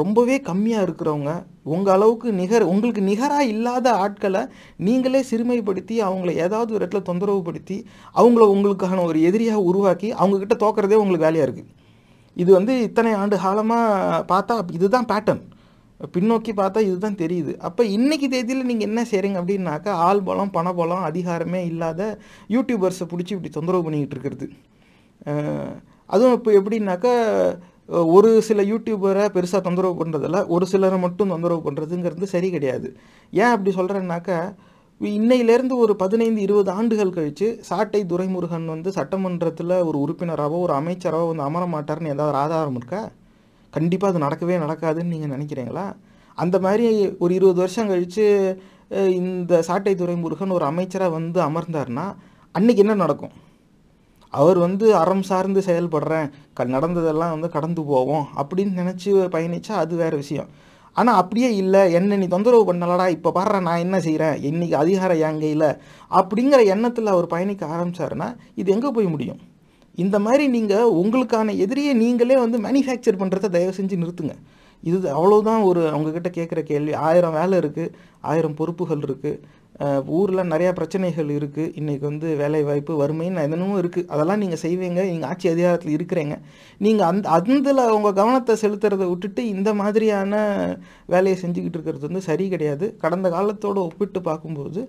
[0.00, 1.32] ரொம்பவே கம்மியாக இருக்கிறவங்க
[1.74, 4.42] உங்கள் அளவுக்கு நிகர் உங்களுக்கு நிகராக இல்லாத ஆட்களை
[4.86, 7.78] நீங்களே சிறுமைப்படுத்தி அவங்கள ஏதாவது ஒரு இடத்துல தொந்தரவுப்படுத்தி
[8.16, 11.72] அவங்கள உங்களுக்கான ஒரு எதிரியாக உருவாக்கி அவங்கக்கிட்ட தோக்கிறதே உங்களுக்கு வேலையாக இருக்குது
[12.36, 15.42] இது வந்து இத்தனை ஆண்டு காலமாக பார்த்தா இதுதான் பேட்டர்ன்
[16.14, 17.52] பின்னோக்கி பார்த்தா இதுதான் தெரியுது.
[17.66, 22.00] அப்போ இன்னைக்கு தேதியில் நீங்கள் என்ன செய்கிறீங்க அப்படின்னாக்கா ஆள் பலம் பணபலம் அதிகாரமே இல்லாத
[22.54, 24.48] யூடியூபர்ஸை பிடிச்சி இப்படி தொந்தரவு பண்ணிக்கிட்டு இருக்கிறது.
[26.12, 27.14] அதுவும் இப்போ எப்படின்னாக்கா
[28.16, 32.88] ஒரு சில யூடியூபரை பெருசாக தொந்தரவு பண்ணுறதில்ல ஒரு சிலரை மட்டும் தொந்தரவு பண்ணுறதுங்கிறது சரி கிடையாது.
[33.32, 34.38] ஏன் அப்படி சொல்கிறேன்னாக்கா
[35.00, 41.46] இன்னையிலேருந்து ஒரு பதினைந்து இருபது ஆண்டுகள் கழித்து சாட்டை துரைமுருகன் வந்து சட்டமன்றத்தில் ஒரு உறுப்பினராகவோ ஒரு அமைச்சராகவோ வந்து
[41.48, 43.02] அமர மாட்டார்னு ஏதாவது ஒரு ஆதாரம் இருக்கா?
[43.72, 45.86] கண்டிப்பாக அது நடக்கவே நடக்காதுன்னு நீங்கள் நினைக்கிறீங்களா?
[46.38, 46.86] அந்த மாதிரி
[47.24, 48.26] ஒரு இருபது வருஷம் கழித்து
[49.20, 52.06] இந்த சாட்டை துரைமுருகன் ஒரு அமைச்சராக வந்து அமர்ந்தார்னா
[52.54, 53.34] அன்னைக்கு என்ன நடக்கும்?
[54.40, 60.16] அவர் வந்து அறம் சார்ந்து செயல்படுறேன் க நடந்ததெல்லாம் வந்து கடந்து போவோம் அப்படின்னு நினச்சி பயணிச்சா அது வேறு
[60.22, 60.48] விஷயம்.
[60.96, 65.40] ஆனால் அப்படியே இல்லை என்ன நீ தொந்தரவு பண்ணலடா இப்போ பாடுற நான் என்ன செய்கிறேன் இன்னைக்கு அதிகாரம் என்
[65.44, 65.68] கையில்
[66.18, 68.28] அப்படிங்கிற எண்ணத்தில் அவர் பயணிக்க ஆரம்பிச்சாருன்னா
[68.60, 69.40] இது எங்கே போய் முடியும்?
[70.02, 74.36] இந்த மாதிரி நீங்கள் உங்களுக்கான எதிரியை நீங்களே வந்து மேனுஃபேக்சர் பண்ணுறத தயவு செஞ்சு நிறுத்துங்க.
[74.82, 76.94] இது அவ்வளோதான் ஒரு அவங்கக்கிட்ட கேட்குற கேள்வி.
[77.08, 77.92] ஆயிரம் வேலை இருக்குது
[78.30, 79.38] ஆயிரம் பொறுப்புகள் இருக்குது
[80.16, 85.00] ஊரில் நிறையா பிரச்சனைகள் இருக்குது இன்றைக்கி வந்து வேலைவாய்ப்பு வறுமைன்னு என்னென்னமோ இருக்குது அதெல்லாம் நீங்கள் செய்வீங்க.
[85.12, 86.36] நீங்கள் ஆட்சி அதிகாரத்தில் இருக்கிறீங்க.
[86.86, 90.34] நீங்கள் அந்த அதில் உங்கள் கவனத்தை செலுத்துறதை விட்டுட்டு இந்த மாதிரியான
[91.14, 92.88] வேலையை செஞ்சுக்கிட்டு இருக்கிறது வந்து சரி கிடையாது.
[93.04, 94.82] கடந்த காலத்தோடு ஒப்பிட்டு பார்க்கும்போது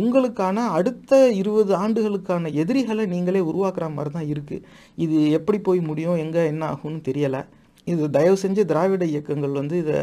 [0.00, 4.64] உங்களுக்கான அடுத்த இருபது ஆண்டுகளுக்கான எதிரிகளை நீங்களே உருவாக்குற மாதிரி தான் இருக்குது
[5.06, 6.20] இது எப்படி போய் முடியும்?
[6.24, 7.42] எங்கே என்ன ஆகும்னு தெரியலை.
[7.86, 10.00] இது தயவு செஞ்சு திராவிட இயக்கங்கள் வந்து இதை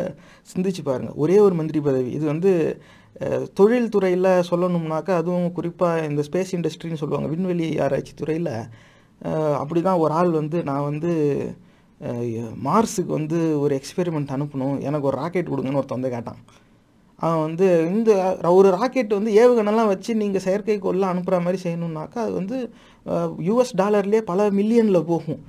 [0.52, 2.10] சிந்திச்சு பாருங்கள் ஒரே ஒரு மந்திரி பதவி.
[2.18, 2.52] இது வந்து
[3.60, 8.54] தொழில் துறையில் சொல்லணும்னாக்கா அதுவும் குறிப்பாக இந்த ஸ்பேஸ் இண்டஸ்ட்ரின்னு சொல்லுவாங்க விண்வெளி ஆராய்ச்சி துறையில்
[9.62, 11.12] அப்படி தான் ஒரு ஆள் வந்து நான் வந்து
[12.66, 14.78] மார்ஸுக்கு வந்து ஒரு எக்ஸ்பெரிமெண்ட் அனுப்பணும்.
[14.88, 16.40] எனக்கு ஒரு ராக்கெட் கொடுங்கன்னு ஒருத்தன் வந்து கேட்டான்.
[17.22, 18.12] அவன் வந்து இந்த
[18.58, 22.58] ஒரு ராக்கெட் வந்து ஏவுகணெல்லாம் வச்சு நீங்கள் செயற்கைக்கோள்லாம் அனுப்புகிற மாதிரி செய்யணுன்னாக்கா அது வந்து
[23.48, 25.42] யூஎஸ் டாலர்லேயே பல மில்லியனில் போகும்.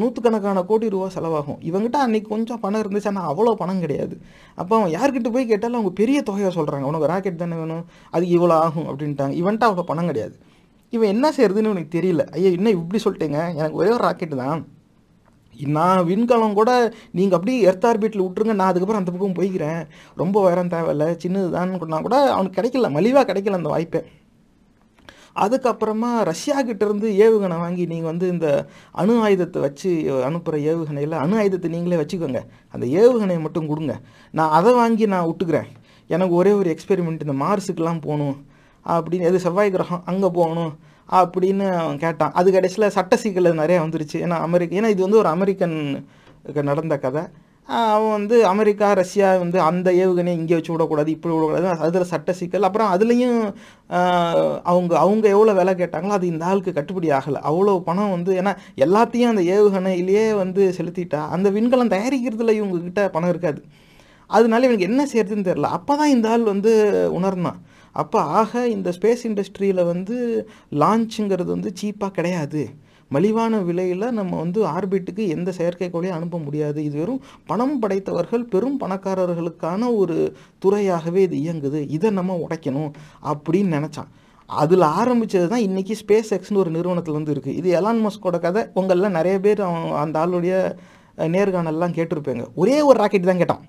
[0.00, 1.58] நூற்றுக்கணக்கான கோடி ரூபா செலவாகும்.
[1.68, 4.14] இவங்ககிட்ட அன்றைக்கி கொஞ்சம் பணம் இருந்துச்சு ஆனால் அவ்வளோ பணம் கிடையாது.
[4.60, 7.84] அப்போ அவன் யார்கிட்ட போய் கேட்டாலும் அவங்க பெரிய தொகையாக சொல்கிறாங்க உனக்கு ராக்கெட் தானே வேணும்?
[8.16, 9.34] அது இவ்வளோ ஆகும் அப்படின்ட்டாங்க.
[9.42, 10.36] இவன்ட்டு அவ்வளோ பணம் கிடையாது.
[10.92, 12.22] இவன் என்ன செய்யறதுன்னு உனக்கு தெரியல.
[12.36, 13.40] ஐயா இன்னும் இப்படி சொல்லிட்டேங்க.
[13.58, 14.60] எனக்கு ஒரே ஒரு ராக்கெட் தான்.
[15.76, 16.70] நான் விண்கலம் கூட
[17.18, 19.80] நீங்கள் அப்படியே எர்த் ஆர்பிட்டில் விட்டுருங்க நான் அதுக்கப்புறம் அந்த பக்கம் போய்க்கிறேன்.
[20.22, 24.00] ரொம்ப உயரம் தேவையில்ல சின்னது தான் கூட அவனுக்கு கிடைக்கல மலிவாக கிடைக்கல அந்த வாய்ப்பை.
[25.44, 28.48] அதுக்கப்புறமா ரஷ்யா கிட்டேருந்து ஏவுகணை வாங்கி நீங்கள் வந்து இந்த
[28.92, 29.90] அணு ஆயுதத்தை வச்சு
[30.28, 32.40] அனுப்புகிற ஏவுகணையில் அணு ஆயுதத்தை நீங்களே வச்சுக்கோங்க.
[32.70, 33.96] அந்த ஏவுகணையை மட்டும் கொடுங்க.
[34.32, 35.68] நான் அதை வாங்கி நான் விட்டுக்கிறேன்
[36.06, 38.38] எனக்கு ஒரே ஒரு எக்ஸ்பெரிமெண்ட் இந்த மார்ஸுக்கெலாம் போகணும்.
[38.86, 40.72] அப்படின்னு எது செவ்வாய் கிரகம் அங்கே போகணும்
[41.08, 42.32] அப்படின்னு அவன் கேட்டான்.
[42.32, 44.16] அது கடைசியில் சட்ட சிக்கல் நிறையா வந்துருச்சு.
[44.24, 46.04] ஏன்னா அமெரிக்க ஏன்னா இது வந்து ஒரு அமெரிக்கன்
[46.70, 47.22] நடந்த கதை.
[47.68, 52.66] அவன் வந்து அமெரிக்கா ரஷ்யா வந்து அந்த ஏவுகணையை இங்கே வச்சு விடக்கூடாது இப்படி விடக்கூடாது அதில் சட்ட சிக்கல்.
[52.68, 53.38] அப்புறம் அதுலேயும்
[54.70, 57.40] அவங்க அவங்க எவ்வளோ விலை கேட்டாங்களோ அது இந்த ஆளுக்கு கட்டுப்படி ஆகலை.
[57.50, 58.54] அவ்வளோ பணம் வந்து ஏன்னா
[58.86, 63.62] எல்லாத்தையும் அந்த ஏவுகணையிலேயே வந்து செலுத்திட்டா அந்த விண்கலம் தயாரிக்கிறதுல இவங்கக்கிட்ட பணம் இருக்காது.
[64.30, 66.72] அதனால இவனுக்கு என்ன செய்யறதுன்னு தெரில அப்போ தான் இந்த ஆள் வந்து
[67.18, 67.60] உணர்ந்தான்.
[68.02, 70.16] அப்போ ஆக இந்த ஸ்பேஸ் இண்டஸ்ட்ரியில் வந்து
[70.82, 72.62] லான்ச்சுங்கிறது வந்து சீப்பாக கிடையாது.
[73.14, 76.78] மலிவான விலையில் நம்ம வந்து ஆர்பிட்டுக்கு எந்த செயற்கைக்கோளையும் அனுப்ப முடியாது.
[76.88, 80.16] இது வெறும் பணம் படைத்தவர்கள் பெரும் பணக்காரர்களுக்கான ஒரு
[80.64, 81.80] துறையாகவே இது இயங்குது.
[81.96, 82.90] இதை நம்ம உடைக்கணும்
[83.32, 84.10] அப்படின்னு நினச்சான்.
[84.48, 88.62] அதில் ஆரம்பித்தது தான் இன்றைக்கி ஸ்பேஸ் எக்ஸ்னு ஒரு நிறுவனத்தில் வந்து இருக்குது இது எலான் மஸ்கோட கதை.
[88.80, 90.54] உங்களில் நிறைய பேர் அவன் அந்த ஆளுடைய
[91.34, 92.44] நேர்காணல்லாம் கேட்டிருப்பேங்க.
[92.62, 93.62] ஒரே ஒரு ராக்கெட் தான் கேட்டான்.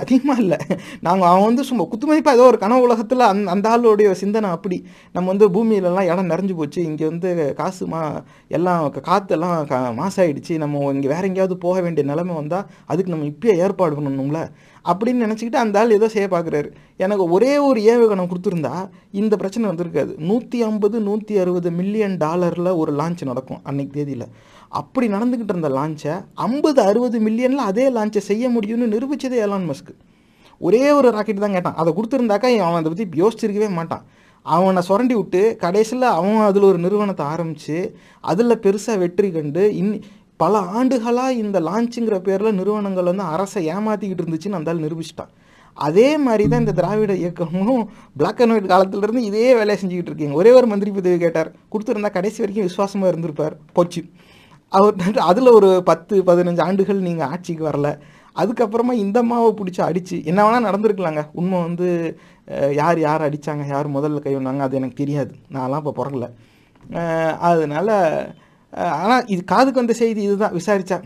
[0.00, 0.58] அதிகமாக இல்லை.
[1.06, 4.78] நாங்கள் அவன் வந்து சும்மா குத்துமதிப்பாக ஏதோ ஒரு கனவு உலகத்தில் அந் அந்த ஆளுடைய சிந்தனை அப்படி.
[5.14, 6.80] நம்ம வந்து பூமியிலலாம் இடம் நிறைஞ்சு போச்சு.
[6.90, 8.00] இங்கே வந்து காசு மா
[8.58, 10.56] எல்லாம் காற்றெல்லாம் கா மாசாயிடுச்சு.
[10.64, 14.42] நம்ம இங்கே வேற எங்கேயாவது போக வேண்டிய நிலைமை வந்தால் அதுக்கு நம்ம இப்பயே ஏற்பாடு பண்ணணும்ல.
[14.84, 16.68] அப்படின்னு நினச்சிக்கிட்டு அந்த ஆள் ஏதோ செய்ய பார்க்குறாரு
[17.04, 18.74] எனக்கு ஒரே ஒரு ஏவுகணம் கொடுத்துருந்தா
[19.20, 20.12] இந்த பிரச்சனை வந்திருக்காது.
[20.30, 24.26] நூற்றி ஐம்பது நூற்றி அறுபது மில்லியன் டாலரில் ஒரு லான்ச் நடக்கும் அன்னைக்கு தேதியில்.
[24.78, 26.14] அப்படி நடந்துக்கிட்டு இருந்த லான்ச்சை
[26.46, 29.94] ஐம்பது அறுபது மில்லியனில் அதே லான்ச்சை செய்ய முடியும்னு நிரூபித்ததே எலான் மஸ்க்கு
[30.60, 31.76] ஒரே ஒரு ராக்கெட் தான் கேட்டான்.
[31.80, 34.04] அதை கொடுத்துருந்தாக்கா அவன் அதை பற்றி யோசிச்சிருக்கவே மாட்டான்.
[34.46, 37.78] அவனை சுரண்டி விட்டு கடைசியில் அவன் அதில் ஒரு நிறுவனத்தை ஆரம்பித்து
[38.30, 39.92] அதில் பெருசாக வெற்றி கண்டு இன்
[40.42, 45.32] பல ஆண்டுகளாக இந்த லான்ச்சுங்கிற பேரில் நிறுவனங்கள் வந்து அரசை ஏமாற்றிக்கிட்டு இருந்துச்சுன்னு அந்த நிரூபிச்சிட்டான்.
[45.86, 47.82] அதே மாதிரி தான் இந்த திராவிட இயக்கமும்
[48.20, 50.34] பிளாக் அண்ட் ஒயிட் காலத்துலேருந்து இதே வேலையை செஞ்சுக்கிட்டு இருக்கீங்க.
[50.40, 51.50] ஒரே ஒரு மந்திரி பதவி கேட்டார்.
[51.72, 53.56] கொடுத்துருந்தா கடைசி வரைக்கும் விசுவாசமாக இருந்திருப்பார்.
[53.78, 54.02] போச்சு.
[54.72, 54.96] அவர்
[55.30, 57.88] அதில் ஒரு பத்து பதினஞ்சு ஆண்டுகள் நீங்கள் ஆட்சிக்கு வரல.
[58.36, 61.22] அதுக்கப்புறமா இந்த அம்மாவை பிடிச்சி அடித்து என்ன வேணால் நடந்திருக்கலாங்க.
[61.40, 61.88] உண்மை வந்து
[62.80, 65.32] யார் யார் அடித்தாங்க யார் முதல்ல கை வந்தாங்க அது எனக்கு தெரியாது.
[65.56, 66.28] நான்லாம் இப்போ பிறக்கல.
[67.50, 67.94] அதனால்
[69.00, 70.54] ஆனால் இது காதுக்கு வந்த செய்தி இதுதான்.
[70.60, 70.98] விசாரித்தா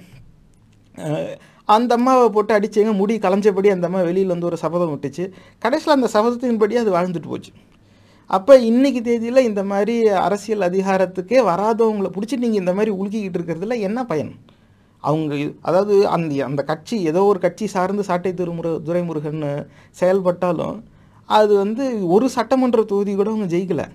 [1.68, 5.24] அந்த அம்மாவை போட்டு அடிச்சவங்க முடி கலைஞ்சபடி அந்த அம்மா வெளியில் வந்து ஒரு சபதம் விட்டுச்சு
[5.64, 7.53] கடைசியில் அந்த சபதத்தின்படி அது வாழ்ந்துட்டு போச்சு.
[8.30, 9.94] அப்போ இன்றைக்கி தேதியில் இந்த மாதிரி
[10.26, 14.32] அரசியல் அதிகாரத்துக்கே வராதவங்களை பிடிச்சி நீங்கள் இந்த மாதிரி உலுக்கிக்கிட்டு இருக்கிறதுல என்ன பயன்?
[15.04, 15.34] அவங்க
[15.68, 19.42] அதாவது அந்த அந்த கட்சி ஏதோ ஒரு கட்சி சார்ந்து சாட்டை திருமுரு துரைமுருகன்
[20.00, 20.78] செயல்பட்டாலும்
[21.28, 21.84] அது வந்து
[22.14, 23.87] ஒரு சட்டமன்ற தொகுதி கூட அவங்க ஜெயிக்கலை.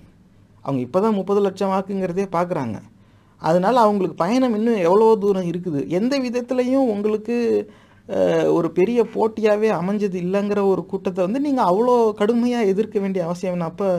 [0.65, 2.77] அவங்க இப்போ தான் முப்பது லட்சம் வாக்குங்கிறதே பார்க்குறாங்க
[3.41, 5.81] அதனால் அவங்களுக்கு பயணம் இன்னும் எவ்வளோ தூரம் இருக்குது.
[5.99, 7.35] எந்த விதத்துலையும் உங்களுக்கு
[8.57, 13.89] ஒரு பெரிய போட்டியாகவே அமைஞ்சது இல்லைங்கிற ஒரு கூட்டத்தை வந்து நீங்கள் அவ்வளோ கடுமையாக எதிர்க்க வேண்டிய அவசியம் அப்போ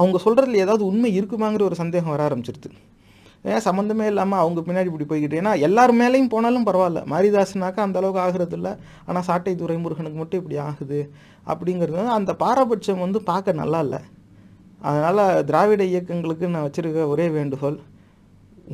[0.00, 2.70] அவங்க சொல்கிறதுல ஏதாவது உண்மை இருக்குமாங்கிற ஒரு சந்தேகம் வர ஆரம்பிச்சிருது.
[3.52, 7.00] ஏன் சம்மந்தமே இல்லாமல் அவங்க பின்னாடி இப்படி போய்கிட்டு ஏன்னா எல்லார் மேலேயும் போனாலும் பரவாயில்ல.
[7.12, 8.72] மாரிதாசனாக்கா அந்த அளவுக்கு ஆகிறது இல்லை.
[9.08, 11.00] ஆனால் சாட்டை துரைமுருகனுக்கு மட்டும் இப்படி ஆகுது
[11.52, 14.00] அப்படிங்கிறது அந்த பாரபட்சம் வந்து பார்க்க நல்லா இல்லை.
[14.88, 17.78] அதனால் திராவிட இயக்கங்களுக்கு நான் வச்சுருக்க ஒரே வேண்டுகோள்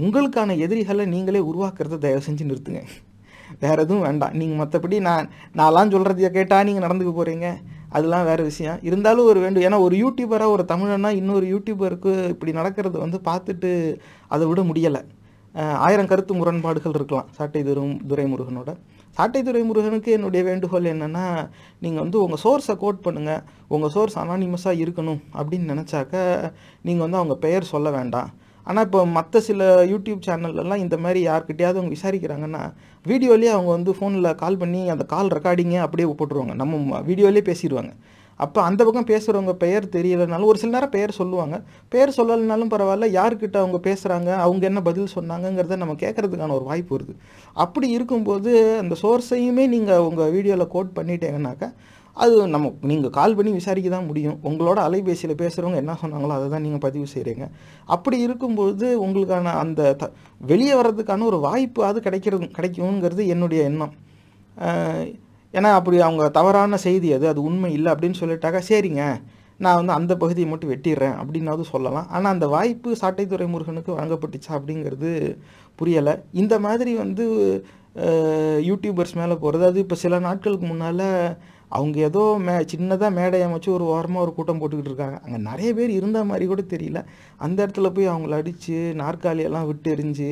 [0.04, 2.82] உங்களுக்கான எதிரிகளை நீங்களே உருவாக்குறத தயவு செஞ்சு நிறுத்துங்க.
[3.64, 4.34] வேறு எதுவும் வேண்டாம்.
[4.40, 5.28] நீங்கள் மற்றபடி நான்
[5.60, 7.48] நான்லாம் சொல்கிறத கேட்டால் நீங்கள் நடந்துக்க போகிறீங்க
[7.96, 8.78] அதெல்லாம் வேறு விஷயம்.
[8.88, 13.70] இருந்தாலும் ஒரு வேண்டும் ஏன்னா ஒரு யூடியூபராக ஒரு தமிழன்னா இன்னொரு யூடியூபருக்கு இப்படி நடக்கிறது வந்து பார்த்துட்டு
[14.34, 15.02] அதை விட முடியலை.
[15.86, 18.70] ஆயிரம் கருத்து முரண்பாடுகள் இருக்கலாம் சாட்டை துரை துரைமுருகனோட.
[19.16, 21.24] சாட்டை துரைமுருகனுக்கு என்னுடைய வேண்டுகோள் என்னென்னா
[21.84, 23.40] நீங்கள் வந்து உங்கள் சோர்ஸை கோட் பண்ணுங்கள்
[23.74, 26.14] உங்கள் சோர்ஸ் அனானிமஸாக இருக்கணும் அப்படின்னு நினச்சாக்க
[26.86, 28.30] நீங்கள் வந்து அவங்க பெயர் சொல்ல வேண்டாம்.
[28.66, 32.62] ஆனால் இப்போ மற்ற சில யூடியூப் சேனல்லலாம் இந்த மாதிரி யார்கிட்டயாவது அவங்க விசாரிக்கிறாங்கன்னா
[33.10, 36.54] வீடியோலேயே அவங்க வந்து ஃபோனில் கால் பண்ணி அந்த கால் ரெக்கார்டிங்கே அப்படியே போட்டுருவாங்க.
[36.62, 37.92] நம்ம வீடியோலேயே பேசிடுவாங்க.
[38.40, 41.56] அப்போ அந்த பக்கம் பேசுகிறவங்க பெயர் தெரியலைனாலும் ஒரு சில நேரம் பெயர் சொல்லுவாங்க.
[41.94, 47.14] பெயர் சொல்லலைனாலும் பரவாயில்ல யார்கிட்ட அவங்க பேசுகிறாங்க அவங்க என்ன பதில் சொன்னாங்கங்கிறத நம்ம கேட்குறதுக்கான ஒரு வாய்ப்பு வருது.
[47.64, 51.70] அப்படி இருக்கும்போது அந்த சோர்ஸையுமே நீங்கள் உங்கள் வீடியோவில் கோட் பண்ணிட்டீங்கன்னாக்கா
[52.24, 54.36] அது நம்ம நீங்கள் கால் பண்ணி விசாரிக்க தான் முடியும்.
[54.48, 57.44] உங்களோட அலைபேசியில் பேசுகிறவங்க என்ன சொன்னாங்களோ அதை தான் நீங்கள் பதிவு செய்கிறீங்க
[57.96, 60.10] அப்படி இருக்கும்பொழுது உங்களுக்கான அந்த த
[60.50, 63.94] வெளியே வர்றதுக்கான ஒரு வாய்ப்பு அது கிடைக்கிறது கிடைக்குங்கிறது என்னுடைய எண்ணம்.
[65.54, 69.02] ஏன்னா அப்படி அவங்க தவறான செய்தி அது அது உண்மை இல்லை அப்படின்னு சொல்லிட்டாக்கா சரிங்க
[69.64, 72.08] நான் வந்து அந்த பகுதியை மட்டும் வெட்டிடுறேன் அப்படின்னாவது சொல்லலாம்.
[72.16, 75.10] ஆனால் அந்த வாய்ப்பு சாட்டைத்துறை முருகனுக்கு வழங்கப்பட்டுச்சா அப்படிங்கிறது
[75.78, 76.14] புரியலை.
[76.42, 77.24] இந்த மாதிரி வந்து
[78.68, 81.06] யூடியூபர்ஸ் மேலே போகிறது அது இப்போ சில நாட்களுக்கு முன்னால்
[81.76, 85.18] அவங்க ஏதோ மே சின்னதாக மேடை அமைச்சு ஒரு ஓரமாக ஒரு கூட்டம் போட்டுக்கிட்டு இருக்காங்க.
[85.24, 87.00] அங்கே நிறைய பேர் இருந்த மாதிரி கூட தெரியல.
[87.46, 90.30] அந்த இடத்துல போய் அவங்கள அடித்து நாற்காலியெல்லாம் விட்டு எரிஞ்சு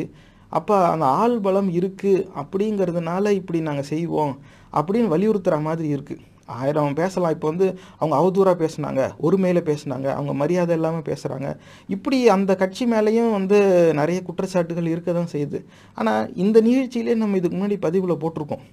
[0.58, 4.34] அப்போ அந்த ஆள் பலம் இருக்குது அப்படிங்கிறதுனால இப்படி நாங்கள் செய்வோம்
[4.78, 6.24] அப்படின்னு வலியுறுத்துகிற மாதிரி இருக்குது
[6.56, 7.32] ஆயிரம் பேசலாம்.
[7.34, 7.66] இப்போ வந்து
[8.00, 11.48] அவங்க அவதூறாக பேசுனாங்க ஒருமையில் பேசுனாங்க அவங்க மரியாதை இல்லாமல் பேசுகிறாங்க
[11.94, 13.58] இப்படி அந்த கட்சி மேலேயும் வந்து
[14.00, 15.60] நிறைய குற்றச்சாட்டுகள் இருக்க தான் செய்யுது.
[15.98, 18.64] ஆனால் இந்த நிகழ்ச்சியிலே நம்ம இதுக்கு முன்னாடி பதிவில் போட்டிருக்கோம்.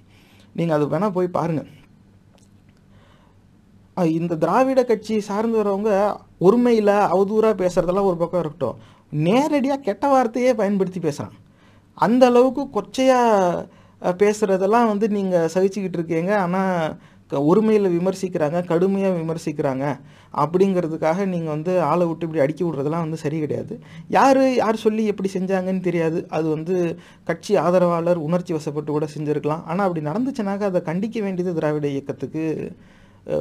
[0.60, 1.70] நீங்கள் அது வேணால் போய் பாருங்கள்
[4.18, 5.90] இந்த திராவிட கட்சி சார்ந்து வரவங்க
[6.46, 8.78] ஒருமையில் அவதூறாக பேசுகிறதெல்லாம் ஒரு பக்கம் இருக்கட்டும்.
[9.26, 11.40] நேரடியாக கெட்ட வார்த்தையே பயன்படுத்தி பேசுகிறான்
[12.06, 16.32] அந்த அளவுக்கு கொச்சையாக பேசுகிறதெல்லாம் வந்து நீங்கள் சகிச்சுக்கிட்டு இருக்கீங்க.
[16.44, 17.12] ஆனால்
[17.50, 19.84] ஒருமையில் விமர்சிக்கிறாங்க கடுமையாக விமர்சிக்கிறாங்க
[20.42, 23.74] அப்படிங்கிறதுக்காக நீங்கள் வந்து ஆளை விட்டு இப்படி அடிக்க விடுறதெல்லாம் வந்து சரி கிடையாது.
[24.16, 26.18] யார் யார் சொல்லி எப்படி செஞ்சாங்கன்னு தெரியாது.
[26.36, 26.74] அது வந்து
[27.30, 29.64] கட்சி ஆதரவாளர் உணர்ச்சி வசப்பட்டு கூட செஞ்சுருக்கலாம்.
[29.70, 32.44] ஆனால் அப்படி நடந்துச்சுனாக்கா அதை கண்டிக்க வேண்டியது திராவிட இயக்கத்துக்கு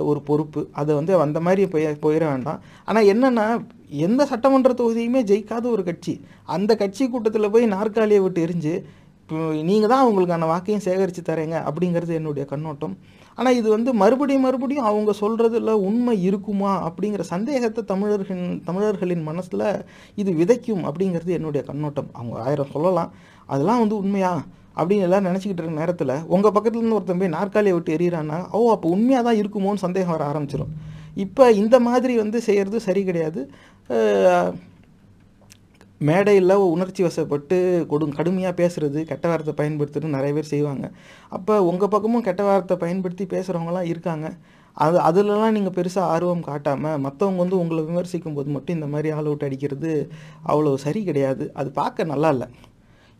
[0.10, 0.62] ஒரு பொறுப்பு.
[0.82, 2.60] அதை வந்து அந்த மாதிரி போய் போயிட வேண்டாம்.
[2.90, 3.46] ஆனால் என்னென்னா
[4.08, 6.14] எந்த சட்டமன்ற தொகுதியுமே ஜெயிக்காத ஒரு கட்சி.
[6.56, 8.76] அந்த கட்சி கூட்டத்தில் போய் நாற்காலியை விட்டு எரிஞ்சு
[9.24, 12.96] இப்போ நீங்கள் தான் அவங்களுக்கான வாக்கையும் சேகரித்து தரீங்க அப்படிங்கிறது என்னுடைய கண்ணோட்டம்.
[13.38, 19.64] ஆனால் இது வந்து மறுபடியும் மறுபடியும் அவங்க சொல்கிறதுல உண்மை இருக்குமா அப்படிங்கிற சந்தேகத்தை தமிழர்களின் தமிழர்களின் மனசில்
[20.22, 22.10] இது விதைக்கும் அப்படிங்கிறது என்னுடைய கண்ணோட்டம்.
[22.20, 23.14] அவங்க ஆயிரம் சொல்லலாம்.
[23.54, 24.34] அதெல்லாம் வந்து உண்மையா?
[24.78, 29.26] அப்படின்னு எல்லாம் நினச்சிக்கிட்டு இருக்க நேரத்தில் உங்கள் பக்கத்துலேருந்து ஒருத்தன் போய் நாற்காலியை விட்டு எறிகிறான்னா ஓ அப்போ உண்மையாக
[29.28, 30.74] தான் இருக்குமோன்னு சந்தேகம் வர ஆரம்பிச்சிடும்
[31.24, 33.42] இப்போ இந்த மாதிரி வந்து செய்கிறது சரி கிடையாது.
[36.08, 37.58] மேடையில் உணர்ச்சி வசப்பட்டு
[37.92, 40.86] கொடு கடுமையாக பேசுகிறது கெட்ட வார்த்தை பயன்படுத்துறது நிறைய பேர் செய்வாங்க.
[41.36, 44.28] அப்போ உங்கள் பக்கமும் கெட்ட வார்த்தை பயன்படுத்தி பேசுகிறவங்களாம் இருக்காங்க.
[44.78, 49.30] அது அதிலலாம் நீங்கள் பெருசாக ஆர்வம் காட்டாமல் மற்றவங்க வந்து உங்களை விமர்சிக்கும் போது மட்டும் இந்த மாதிரி ஆள்
[49.30, 49.92] அவுட் அடிக்கிறது
[50.52, 51.46] அவ்வளோ சரி கிடையாது.
[51.62, 52.48] அது பார்க்க நல்லா இல்லை.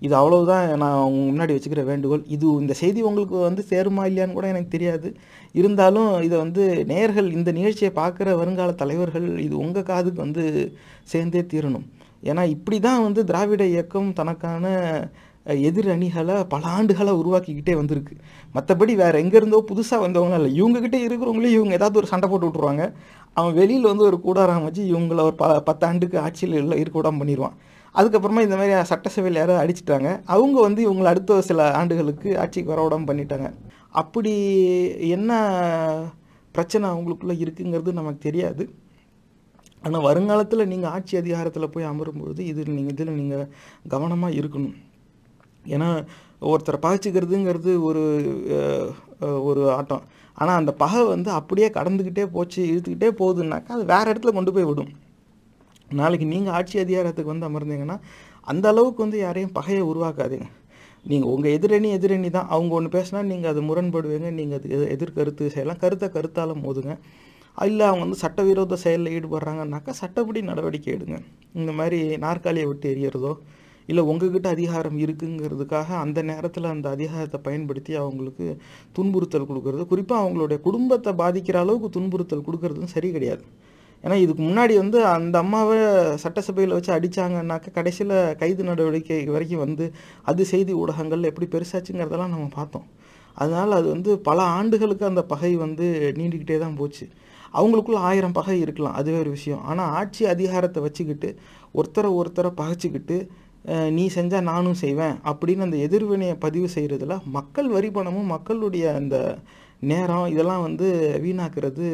[0.06, 0.66] இது அவ்வளவுதான்.
[0.84, 2.24] நான் உங்க முன்னாடி வச்சுக்கிற வேண்டுகோள்.
[2.36, 5.10] இது இந்த செய்தி உங்களுக்கு வந்து சேருமா இல்லையான்னு கூட எனக்கு தெரியாது.
[5.56, 10.44] இருந்தாலும் இதை வந்து நேர்கள் இந்த நிகழ்ச்சியை பார்க்குற வருங்கால தலைவர்கள் இது உங்கள் காதுக்கு வந்து
[11.14, 11.86] சேர்ந்தே தீரணும்.
[12.32, 14.66] ஏன்னா இப்படி தான் வந்து திராவிட இயக்கம் தனக்கான
[15.68, 18.14] எதிர் அணிகளை பல ஆண்டுகளாக உருவாக்கிக்கிட்டே வந்திருக்கு.
[18.56, 20.52] மற்றபடி வேறு எங்கேருந்தோ புதுசாக வந்தவங்க இல்லை.
[20.60, 22.84] இவங்ககிட்ட இருக்கிறவங்களே இவங்க ஏதாவது ஒரு சண்டை போட்டு விட்ருவாங்க
[23.38, 27.56] அவன் வெளியில் வந்து ஒரு கூடாரம் வச்சு இவங்கள ஒரு ப பத்தாண்டுக்கு ஆட்சியில் இல்லை இருக்க விடாமல் பண்ணிடுவான்
[28.00, 30.10] அதுக்கப்புறமா இந்த மாதிரி சட்டசபையில் யாராவது அடிச்சிட்டாங்க.
[30.36, 33.50] அவங்க வந்து இவங்களை அடுத்த சில ஆண்டுகளுக்கு ஆட்சிக்கு வர விடாமல் பண்ணிட்டாங்க.
[34.02, 34.34] அப்படி
[35.18, 35.32] என்ன
[36.56, 38.64] பிரச்சனை அவங்களுக்குள்ளே இருக்குங்கிறது நமக்கு தெரியாது.
[39.86, 43.50] ஆனால் வருங்காலத்தில் நீங்கள் ஆட்சி அதிகாரத்தில் போய் அமரும்பொழுது இது நீங்கள் இதில் நீங்கள்
[43.94, 44.76] கவனமாக இருக்கணும்.
[45.76, 45.90] ஏன்னா
[46.52, 48.04] ஒருத்தரை பகைச்சிக்கிறதுங்கிறது ஒரு
[49.50, 50.04] ஒரு ஆட்டம்.
[50.42, 54.92] ஆனால் அந்த பகை வந்து அப்படியே கடந்துக்கிட்டே போச்சு இழுத்துக்கிட்டே போகுதுன்னாக்கா அது வேறு இடத்துல கொண்டு போய் விடும்.
[55.90, 57.98] நாளைக்கு நீங்கள் ஆட்சி அதிகாரத்துக்கு வந்து அமர்ந்தீங்கன்னா
[58.48, 60.48] அந்த அளவுக்கு வந்து யாரையும் பகையை உருவாக்காதீங்க.
[61.06, 62.50] நீங்கள் உங்கள் எதிரணி எதிரணி தான்.
[62.56, 65.82] அவங்க ஒன்று பேசினா நீங்கள் அது முரண்படுவீங்க நீங்கள் அது எதிர்கருத்து செய்யலாம்.
[65.84, 66.94] கருத்தை கருத்தால் மோதுங்க.
[67.58, 71.18] இல்லை அவங்க வந்து சட்டவிரோத செயலில் ஈடுபடுறாங்கன்னாக்கா சட்டப்படி நடவடிக்கை எடுங்க.
[71.60, 73.34] இந்த மாதிரி நாற்காலியை விட்டு எரியறதோ
[73.90, 78.46] இல்லை உங்ககிட்ட அதிகாரம் இருக்குங்கிறதுக்காக அந்த நேரத்தில் அந்த அதிகாரத்தை பயன்படுத்தி அவங்களுக்கு
[78.98, 83.44] துன்புறுத்தல் கொடுக்கறது குறிப்பாக அவங்களுடைய குடும்பத்தை பாதிக்கிற அளவுக்கு துன்புறுத்தல் கொடுக்கறதும் சரி கிடையாது.
[84.04, 85.78] ஏன்னா இதுக்கு முன்னாடி வந்து அந்த அம்மாவை
[86.24, 89.86] சட்டசபையில் வச்சு அடித்தாங்கன்னாக்க கடைசியில் கைது நடவடிக்கை வரைக்கும் வந்து
[90.32, 92.88] அது செய்தி ஊடகங்கள் எப்படி பெருசாச்சுங்கிறதெல்லாம் நம்ம பார்த்தோம்.
[93.38, 95.86] அதனால் அது வந்து பல ஆண்டுகளுக்கு அந்த பகை வந்து
[96.18, 97.06] நீண்டிக்கிட்டே தான் போச்சு.
[97.60, 99.64] அவங்களுக்குள்ள ஆயிரம் பகை இருக்கலாம் அதுவே ஒரு விஷயம்.
[99.70, 101.30] ஆனால் ஆட்சி அதிகாரத்தை வச்சுக்கிட்டு
[101.80, 103.18] ஒருத்தரை ஒருத்தரை பகைச்சிக்கிட்டு
[103.98, 109.18] நீ செஞ்சால் நானும் செய்வேன் அப்படின்னு அந்த எதிர்வினையை பதிவு செய்கிறதுல மக்கள் வரி பணமும் மக்களுடைய அந்த
[109.92, 110.88] நேரம் இதெல்லாம் வந்து
[111.24, 111.86] வீணாக்குறது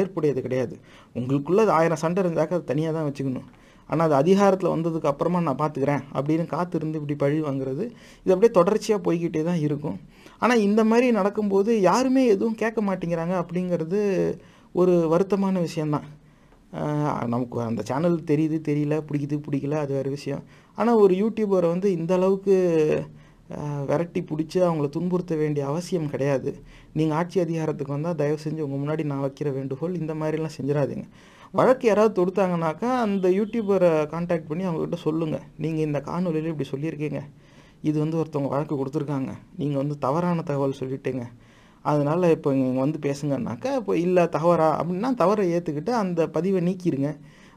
[0.00, 0.74] ஏற்புடையது கிடையாது.
[1.18, 3.48] உங்களுக்குள்ளே அது ஆயிரம் சண்டை இருந்தாக்க அது தனியாக தான் வச்சுக்கணும்.
[3.90, 7.84] ஆனால் அது அதிகாரத்தில் வந்ததுக்கு அப்புறமா நான் பார்த்துக்கிறேன் அப்படின்னு காத்திருந்து இப்படி பழி வாங்குறது
[8.22, 9.98] இது அப்படியே தொடர்ச்சியாக போய்கிட்டே தான் இருக்கும்.
[10.42, 14.00] ஆனால் இந்த மாதிரி நடக்கும்போது யாருமே எதுவும் கேட்க மாட்டேங்கிறாங்க அப்படிங்கிறது
[14.80, 16.08] ஒரு வருத்தமான விஷயந்தான்
[17.32, 20.42] நமக்கு அந்த சேனல் தெரியுது தெரியல பிடிக்குது பிடிக்கல அது வேறு விஷயம்.
[20.78, 22.56] ஆனால் ஒரு யூடியூபரை வந்து இந்த அளவுக்கு
[23.90, 26.50] விரட்டி பிடிச்சி அவங்கள துன்புறுத்த வேண்டிய அவசியம் கிடையாது.
[26.98, 31.06] நீங்கள் ஆட்சி அதிகாரத்துக்கு வந்தால் தயவு செஞ்சு உங்கள் முன்னாடி நான் வைக்கிற வேண்டுகோள் இந்த மாதிரிலாம் செஞ்சிடாதீங்க.
[31.58, 37.20] வழக்கு யாராவது தொடுத்தாங்கனாக்கா அந்த யூடியூபரை காண்டாக்ட் பண்ணி அவங்கக்கிட்ட சொல்லுங்கள் நீங்கள் இந்த காணொலியில் இப்படி சொல்லியிருக்கீங்க.
[37.88, 39.32] இது வந்து ஒருத்தவங்க வழக்கு கொடுத்துருக்காங்க.
[39.60, 41.24] நீங்கள் வந்து தவறான தகவல் சொல்லிட்டீங்க.
[41.90, 47.10] அதனால் இப்போ இங்கே வந்து பேசுங்கன்னாக்கா இப்போ இல்லை தவறா அப்படின்னா தவறை ஏற்றுக்கிட்டு அந்த பதிவை நீக்கிடுங்க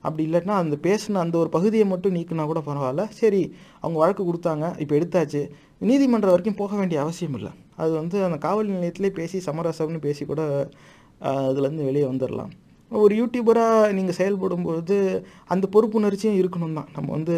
[0.05, 3.03] அப்படி இல்லைன்னா அந்த பேசின அந்த ஒரு பகுதியை மட்டும் நீக்கினா கூட பரவாயில்ல.
[3.21, 3.41] சரி
[3.81, 5.41] அவங்க வழக்கு கொடுத்தாங்க இப்போ எடுத்தாச்சு.
[5.81, 7.51] நீதிமன்றம் வரைக்கும் போக வேண்டிய அவசியம் இல்லை.
[7.81, 10.41] அது வந்து அந்த காவல் நிலையத்திலே பேசி சமரசம்னு பேசி கூட
[11.49, 12.51] அதுலேருந்து வெளியே வந்துடலாம்
[12.91, 14.97] ஒரு யூடியூபராக நீங்கள் செயல்படும்பொழுது
[15.53, 16.89] அந்த பொறுப்புணர்ச்சியும் இருக்கணும் தான்.
[16.95, 17.35] நம்ம வந்து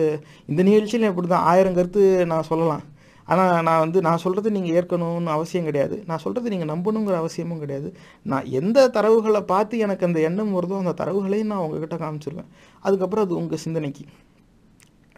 [0.52, 2.84] இந்த நிகழ்ச்சியில் இப்படி தான் ஆயிரம் கருத்து நான் சொல்லலாம்.
[3.32, 5.98] ஆனால் நான் வந்து நான் சொல்கிறது நீங்கள் ஏற்கணும்னு அவசியம் கிடையாது.
[6.10, 7.90] நான் சொல்கிறது நீங்கள் நம்பணுங்கிற அவசியமும் கிடையாது.
[8.32, 12.50] நான் எந்த தரவுகளை பார்த்து எனக்கு அந்த எண்ணம் வருதோ அந்த தரவுகளையும் நான் உங்ககிட்ட காமிச்சிருவேன்.
[12.86, 14.06] அதுக்கப்புறம் அது உங்கள் சிந்தனைக்கு.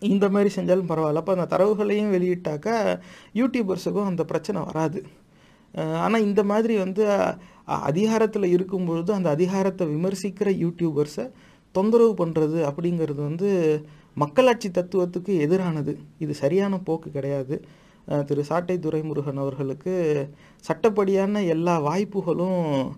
[0.03, 1.13] இந்த மாதிரி செஞ்சாலும் பரவாயில்ல.
[1.13, 2.99] அப்போ அந்த தரவுகளையும் வெளியிட்டாக்கா
[3.33, 5.03] யூடியூபர்ஸுக்கும் அந்த பிரச்சனை வராது.
[5.75, 7.33] ஆனால் இந்த மாதிரி வந்து
[7.65, 11.31] அதிகாரத்தில் இருக்கும் பொழுது அந்த அதிகாரத்தை விமர்சிக்கிற யூடியூபர்ஸை
[11.71, 13.81] தொந்தரவு பண்ணுறது அப்படிங்கிறது வந்து
[14.13, 15.95] மக்களாட்சி தத்துவத்துக்கு எதிரானது.
[16.17, 17.65] இது சரியான போக்கு கிடையாது.
[18.25, 20.29] திரு சாட்டை துரைமுருகன் அவர்களுக்கு
[20.67, 22.95] சட்டப்படியான எல்லா வாய்ப்புகளும்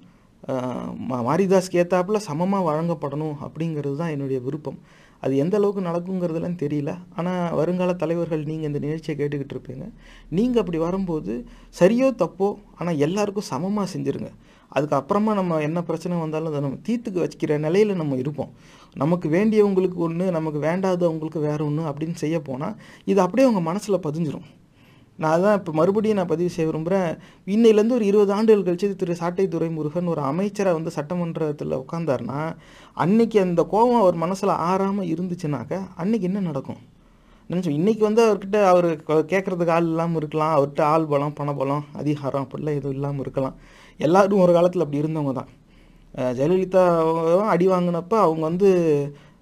[0.48, 4.80] மா- மாரிதாஸ்க்கு ஏற்றாப்புல சமமாக வழங்கப்படணும் அப்படிங்கிறது தான் என்னுடைய விருப்பம்.
[5.24, 6.92] அது எந்த அளவுக்கு நடக்குங்கிறதுலாம் தெரியல.
[7.20, 9.86] ஆனால் வருங்கால தலைவர்கள் நீங்கள் இந்த நிகழ்ச்சியை கேட்டுக்கிட்டு இருப்பீங்க.
[10.38, 11.36] நீங்கள் அப்படி வரும்போது
[11.80, 12.50] சரியோ தப்போ
[12.80, 14.32] ஆனால் எல்லாருக்கும் சமமாக செஞ்சுருங்க.
[14.76, 18.52] அதுக்கப்புறமா நம்ம என்ன பிரச்சனை வந்தாலும் அதை நம்ம தீர்த்துக்கு வச்சுக்கிற நிலையில் நம்ம இருப்போம்.
[19.04, 22.78] நமக்கு வேண்டியவங்களுக்கு ஒன்று நமக்கு வேண்டாதவங்களுக்கு வேறு ஒன்று அப்படின்னு செய்ய போனால்
[23.12, 24.48] இது அப்படியே உங்கள் மனசில் பதிஞ்சிரும்.
[25.20, 27.12] நான் அதான் இப்போ மறுபடியும் நான் பதிவு செய்ய விரும்புகிறேன்
[27.48, 32.40] இன்னையிலேருந்து ஒரு இருபது ஆண்டுகள் கழிச்சு திரு சாட்டை துரைமுருகன் ஒரு அமைச்சராக வந்து சட்டமன்றத்தில் உட்காந்தாருன்னா
[33.04, 35.74] அன்னைக்கு அந்த கோபம் அவர் மனசில் ஆறாமல் இருந்துச்சுனாக்க
[36.04, 36.82] அன்னைக்கு என்ன நடக்கும்?
[37.50, 38.88] நினச்சோம் இன்றைக்கி வந்து அவர்கிட்ட அவர்
[39.32, 43.56] கேட்குறதுக்கு ஆள் இல்லாமல் இருக்கலாம் அவர்கிட்ட ஆள் பலம் பணபலம் அதிகாரம் அப்படிலாம் எதுவும் இல்லாமல் இருக்கலாம்.
[44.00, 45.52] எல்லாரும் ஒரு காலத்தில் அப்படி இருந்தவங்க தான்
[46.38, 46.84] ஜெயலலிதா
[47.54, 48.70] அடி வாங்கினப்ப அவங்க வந்து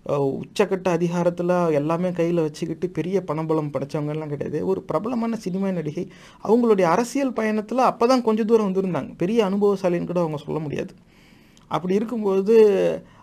[0.05, 4.65] உச்சக்கட்ட அதிகாரத்தில் எல்லாமே கையில் வச்சுக்கிட்டு பெரிய பணபலம் படைத்தவங்கலாம் கிடையாது.
[4.65, 6.09] ஒரு பிரபலமான சினிமா நடிகை.
[6.43, 9.17] அவங்களுடைய அரசியல் பயணத்தில் அப்போ தான் கொஞ்சம் தூரம் வந்திருந்தாங்க.
[9.17, 10.93] பெரிய அனுபவசாலின்னு கூட அவங்க சொல்ல முடியாது.
[11.67, 12.55] அப்படி இருக்கும்போது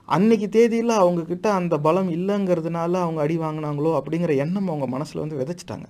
[0.06, 5.86] அன்னைக்கு தேதியில் அவங்கக்கிட்ட அந்த பலம் இல்லைங்கிறதுனால அவங்க அடி வாங்கினாங்களோ அப்படிங்கிற எண்ணம் அவங்க மனசில் வந்து விதைச்சிட்டாங்க.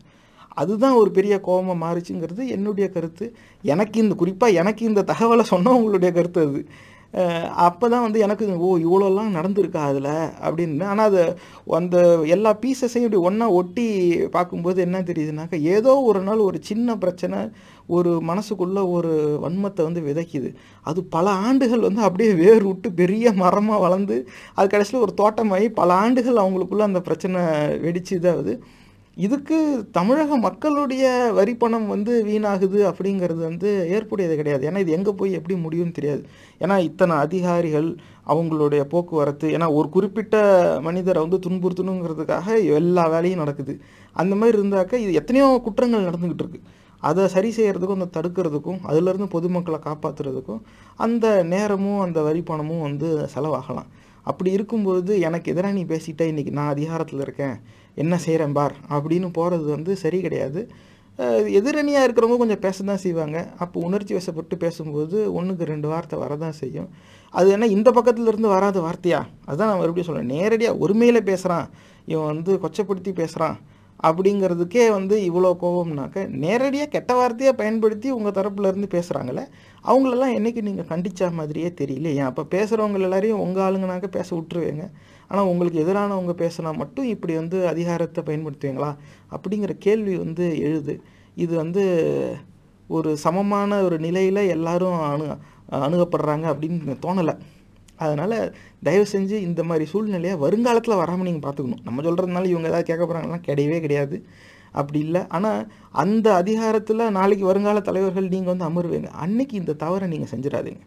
[0.49, 3.35] அதுதான் ஒரு பெரிய கோபமாக மாறுச்சுங்கிறது என்னுடைய கருத்து.
[3.65, 6.67] எனக்கு இந்த குறிப்பாக எனக்கு இந்த தகவலை சொன்னவங்களுடைய கருத்து அது.
[7.57, 10.11] அப்போ தான் வந்து எனக்கு ஓ இவ்வளோலாம் நடந்திருக்கா அதில்?
[10.47, 10.85] அப்படின்னு.
[10.85, 11.23] ஆனால் அது
[11.75, 11.97] அந்த
[12.27, 13.87] எல்லா பீசஸையும் இப்படி ஒன்றா ஒட்டி
[14.31, 17.41] பார்க்கும்போது என்ன தெரியுதுனாக்கா ஏதோ ஒரு நாள் ஒரு சின்ன பிரச்சனை
[17.89, 20.51] ஒரு மனசுக்குள்ள ஒரு வன்மத்தை வந்து விதைக்குது.
[20.83, 24.17] அது பல ஆண்டுகள் வந்து அப்படியே வேர் விட்டு பெரிய மரமாக வளர்ந்து
[24.55, 27.41] அது கடைசியில் ஒரு தோட்டமாகி பல ஆண்டுகள் அவங்களுக்குள்ள அந்த பிரச்சனை
[27.85, 28.55] வெடிச்சு இதாகுது
[29.27, 29.57] இதுக்கு
[29.97, 31.05] தமிழக மக்களுடைய
[31.39, 34.63] வரி பணம் வந்து வீணாகுது அப்படிங்கிறது வந்து ஏற்புடையது கிடையாது.
[34.69, 36.23] ஏன்னா இது எங்கே போய் எப்படி முடியும்னு தெரியாது.
[36.65, 37.89] ஏன்னா இத்தனை அதிகாரிகள்
[38.33, 40.37] அவங்களுடைய போக்குவரத்து ஏன்னா ஒரு குறிப்பிட்ட
[40.87, 43.75] மனிதரை வந்து துன்புறுத்தணுங்கிறதுக்காக எல்லா வேலையும் நடக்குது.
[44.23, 46.63] அந்த மாதிரி இருந்தாக்க இது எத்தனையோ குற்றங்கள் நடந்துக்கிட்டு இருக்கு.
[47.09, 50.63] அதை சரி செய்கிறதுக்கும் அந்த தடுக்கிறதுக்கும் அதுலேருந்து பொதுமக்களை காப்பாற்றுறதுக்கும்
[51.07, 53.91] அந்த நேரமும் அந்த வரி பணமும் வந்து செலவாகலாம்.
[54.31, 57.57] அப்படி இருக்கும்போது எனக்கு எதிராக நீ பேசிட்ட இன்னைக்கு நான் அதிகாரத்தில் இருக்கேன்.
[58.03, 60.61] என்ன செய்கிறேன் பார் அப்படின்னு போகிறது வந்து சரி கிடையாது.
[61.59, 63.39] எதிரணியாக இருக்கிறவங்க கொஞ்சம் பேச தான் செய்வாங்க.
[63.63, 66.89] அப்போ உணர்ச்சி வசப்பட்டு பேசும்போது ஒன்றுக்கு ரெண்டு வார்த்தை வரதான் செய்யும்.
[67.35, 69.21] அது என்ன இந்த பக்கத்துலேருந்து வராத வார்த்தையா?
[69.49, 71.69] அதுதான் நான் மறுபடியும் சொல்கிறேன் நேரடியாக ஒருமையில் பேசுகிறான்
[72.13, 73.59] இவன் வந்து கொச்சப்படுத்தி பேசுகிறான்
[74.09, 79.45] அப்படிங்கிறதுக்கே வந்து இவ்வளோ கோபம்னாக்க நேரடியாக கெட்ட வார்த்தையை பயன்படுத்தி உங்கள் தரப்புலேருந்து பேசுகிறாங்களே
[79.85, 84.87] அவங்களெல்லாம் என்னைக்கு நீங்கள் கண்டித்த மாதிரியே தெரியல ஏன் அப்போ பேசுகிறவங்க எல்லாரையும் உங்கள் ஆளுங்கனாக்க பேச விட்டுருவேங்க
[85.31, 88.91] ஆனால் உங்களுக்கு எதிரானவங்க பேசினா மட்டும் இப்படி வந்து அதிகாரத்தை பயன்படுத்துவீங்களா?
[89.35, 90.95] அப்படிங்கிற கேள்வி வந்து எழுது.
[91.45, 91.83] இது வந்து
[92.91, 95.27] ஒரு சமமான ஒரு நிலையில் எல்லாரும் அணு
[95.87, 97.35] அணுகப்படுறாங்க அப்படின்னு தோணலை.
[98.05, 98.37] அதனால்
[98.87, 103.45] தயவு செஞ்சு இந்த மாதிரி சூழ்நிலையை வருங்காலத்தில் வராமல் நீங்கள் பார்த்துக்கணும் நம்ம சொல்கிறதுனால இவங்க ஏதாவது கேட்க போகிறாங்கலாம்
[103.49, 104.17] கிடையவே கிடையாது.
[104.81, 105.23] அப்படி இல்லை.
[105.37, 105.61] ஆனால்
[106.03, 109.11] அந்த அதிகாரத்தில் நாளைக்கு வருங்கால தலைவர்கள் நீங்கள் வந்து அமருவீங்க.
[109.25, 110.83] அன்னைக்கு இந்த தவறை நீங்கள் செஞ்சிடாதீங்க.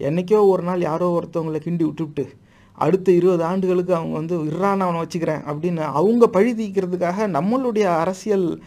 [0.00, 2.24] என்றைக்கோ ஒரு நாள் யாரோ ஒருத்தவங்களை கிண்டி விட்டுவிட்டு
[2.78, 8.62] அடுத்த இருபது ஆண்டுகளுக்கு அவங்க வந்து இறான் அவனை வச்சுக்கிறேன் அப்படின்னு அவங்க பழி தீக்கிறதுக்காக நம்மளுடைய அரசியல்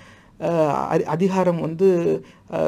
[0.92, 1.88] அதி- அதிகாரம் வந்து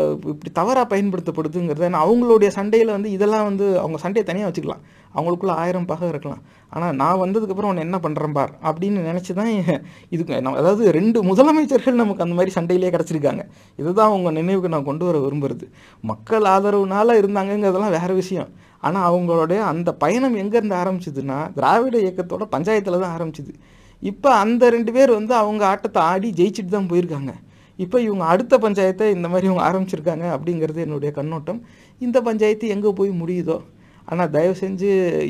[0.09, 4.81] இப்படி தவறாக பயன்படுத்தப்படுதுங்கிறத நான் அவங்களுடைய சண்டையில் வந்து இதெல்லாம் வந்து அவங்க சண்டையை தனியாக வச்சுக்கலாம்.
[5.17, 6.41] அவங்களுக்குள்ள ஆயிரம் பகை இருக்கலாம்.
[6.69, 11.91] ஆனால் நான் வந்ததுக்கப்புறம் உன்னை என்ன பண்ணுறேன் பார் அப்படின்னு நினச்சி தான் இதுக்கு நம்ம அதாவது ரெண்டு முதலமைச்சர்கள்
[11.91, 13.45] நமக்கு அந்த மாதிரி சண்டையிலே கிடச்சிருக்காங்க.
[13.77, 15.71] இதுதான் அவங்க நினைவுக்கு நான் கொண்டு வர விரும்புறது.
[16.01, 18.47] மக்கள் ஆதரவுனால இருந்தாங்கங்கிறதெல்லாம் வேற விஷயம்.
[18.83, 23.53] ஆனால் அவங்களுடைய அந்த பயணம் எங்கேருந்து ஆரம்பிச்சதுன்னா திராவிட இயக்கத்தோட பஞ்சாயத்தில் தான் ஆரம்பிச்சிது.
[23.99, 27.33] இப்போ அந்த ரெண்டு பேர் வந்து அவங்க ஆட்டத்தை ஆடி ஜெயிச்சுட்டு தான் போயிருக்காங்க.
[27.75, 31.61] இப்போ இவங்க அடுத்த பஞ்சாயத்தை இந்த மாதிரி இவங்க ஆரம்பிச்சிருக்காங்க அப்படிங்கிறது என்னுடைய கண்ணோட்டம்.
[31.99, 33.59] இந்த பஞ்சாயத்து எங்கே போய் முடியுதோ?
[34.05, 34.89] ஆனால் தயவு செஞ்சு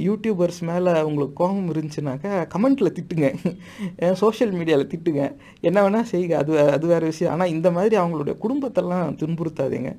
[0.10, 4.14] யூடியூபர்ஸ் மேலே உங்களுக்கு கோபம் இருந்துச்சுனாக்கா கமெண்ட்டில் திட்டுங்க.
[4.14, 5.36] சோஷியல் மீடியாவில் திட்டுங்க.
[5.60, 6.34] என்ன வேணால் செய்யுங்க.
[6.34, 7.34] அது வே- அது வேறு விஷயம்.
[7.34, 9.98] ஆனால் இந்த மாதிரி அவங்களுடைய குடும்பத்தெல்லாம் துன்புறுத்தாதீங்க.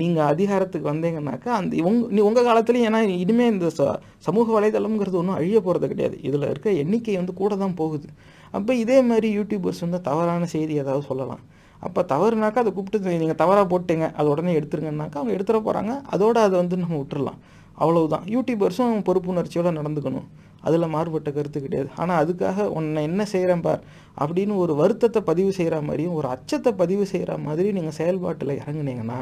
[0.00, 3.82] நீங்கள் அதிகாரத்துக்கு வந்தீங்கன்னாக்கா அந்த உங் நீ உங்கள் காலத்துலேயும் ஏன்னா இனிமேல் இந்த ச
[4.26, 6.16] சமூக வலைதளம்ங்கிறது ஒன்றும் அழிய போகிறது கிடையாது.
[6.28, 8.08] இதில் இருக்க எண்ணிக்கை வந்து கூட தான் போகுது.
[8.56, 11.42] அப்போ இதே மாதிரி யூடியூபர்ஸ் வந்து தவறான செய்தி ஏதாவது சொல்லலாம்.
[11.82, 16.54] அப்போ தவறுனாக்கா அதை கூப்பிட்டு நீங்கள் தவறாக போட்டீங்க அது உடனே எடுத்துருங்கன்னாக்கா அவங்க எடுத்துட போகிறாங்க அதோடு அதை
[16.62, 17.38] வந்து நம்ம விட்டுறலாம்.
[17.82, 18.26] அவ்வளவுதான்.
[18.34, 20.26] யூடியூபர்ஸும் பொறுப்புணர்ச்சியோட நடந்துக்கணும்.
[20.66, 21.88] அதில் மாறுபட்ட கருத்து கிடையாது.
[22.00, 23.80] ஆனால் அதுக்காக உன்னை என்ன செய்கிறேன் பார்
[24.22, 29.18] அப்படின்னு ஒரு வருத்தத்தை பதிவு செய்கிற மாதிரியும் ஒரு அச்சத்தை பதிவு செய்கிற மாதிரி நீங்கள் செயல்பாட்டில் இறங்குனீங்கன்னா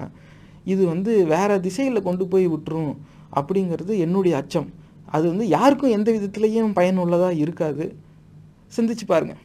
[0.65, 2.97] இது வந்து வேற திசையில் கொண்டு போய் விட்டுரும்
[3.35, 4.69] அப்படிங்கிறது என்னுடைய அச்சம்.
[5.07, 7.97] அது வந்து யாருக்கும் எந்த விதத்துலேயும் பயனுள்ளதாக இருக்காது.
[8.77, 9.41] சிந்திச்சு பாருங்கள்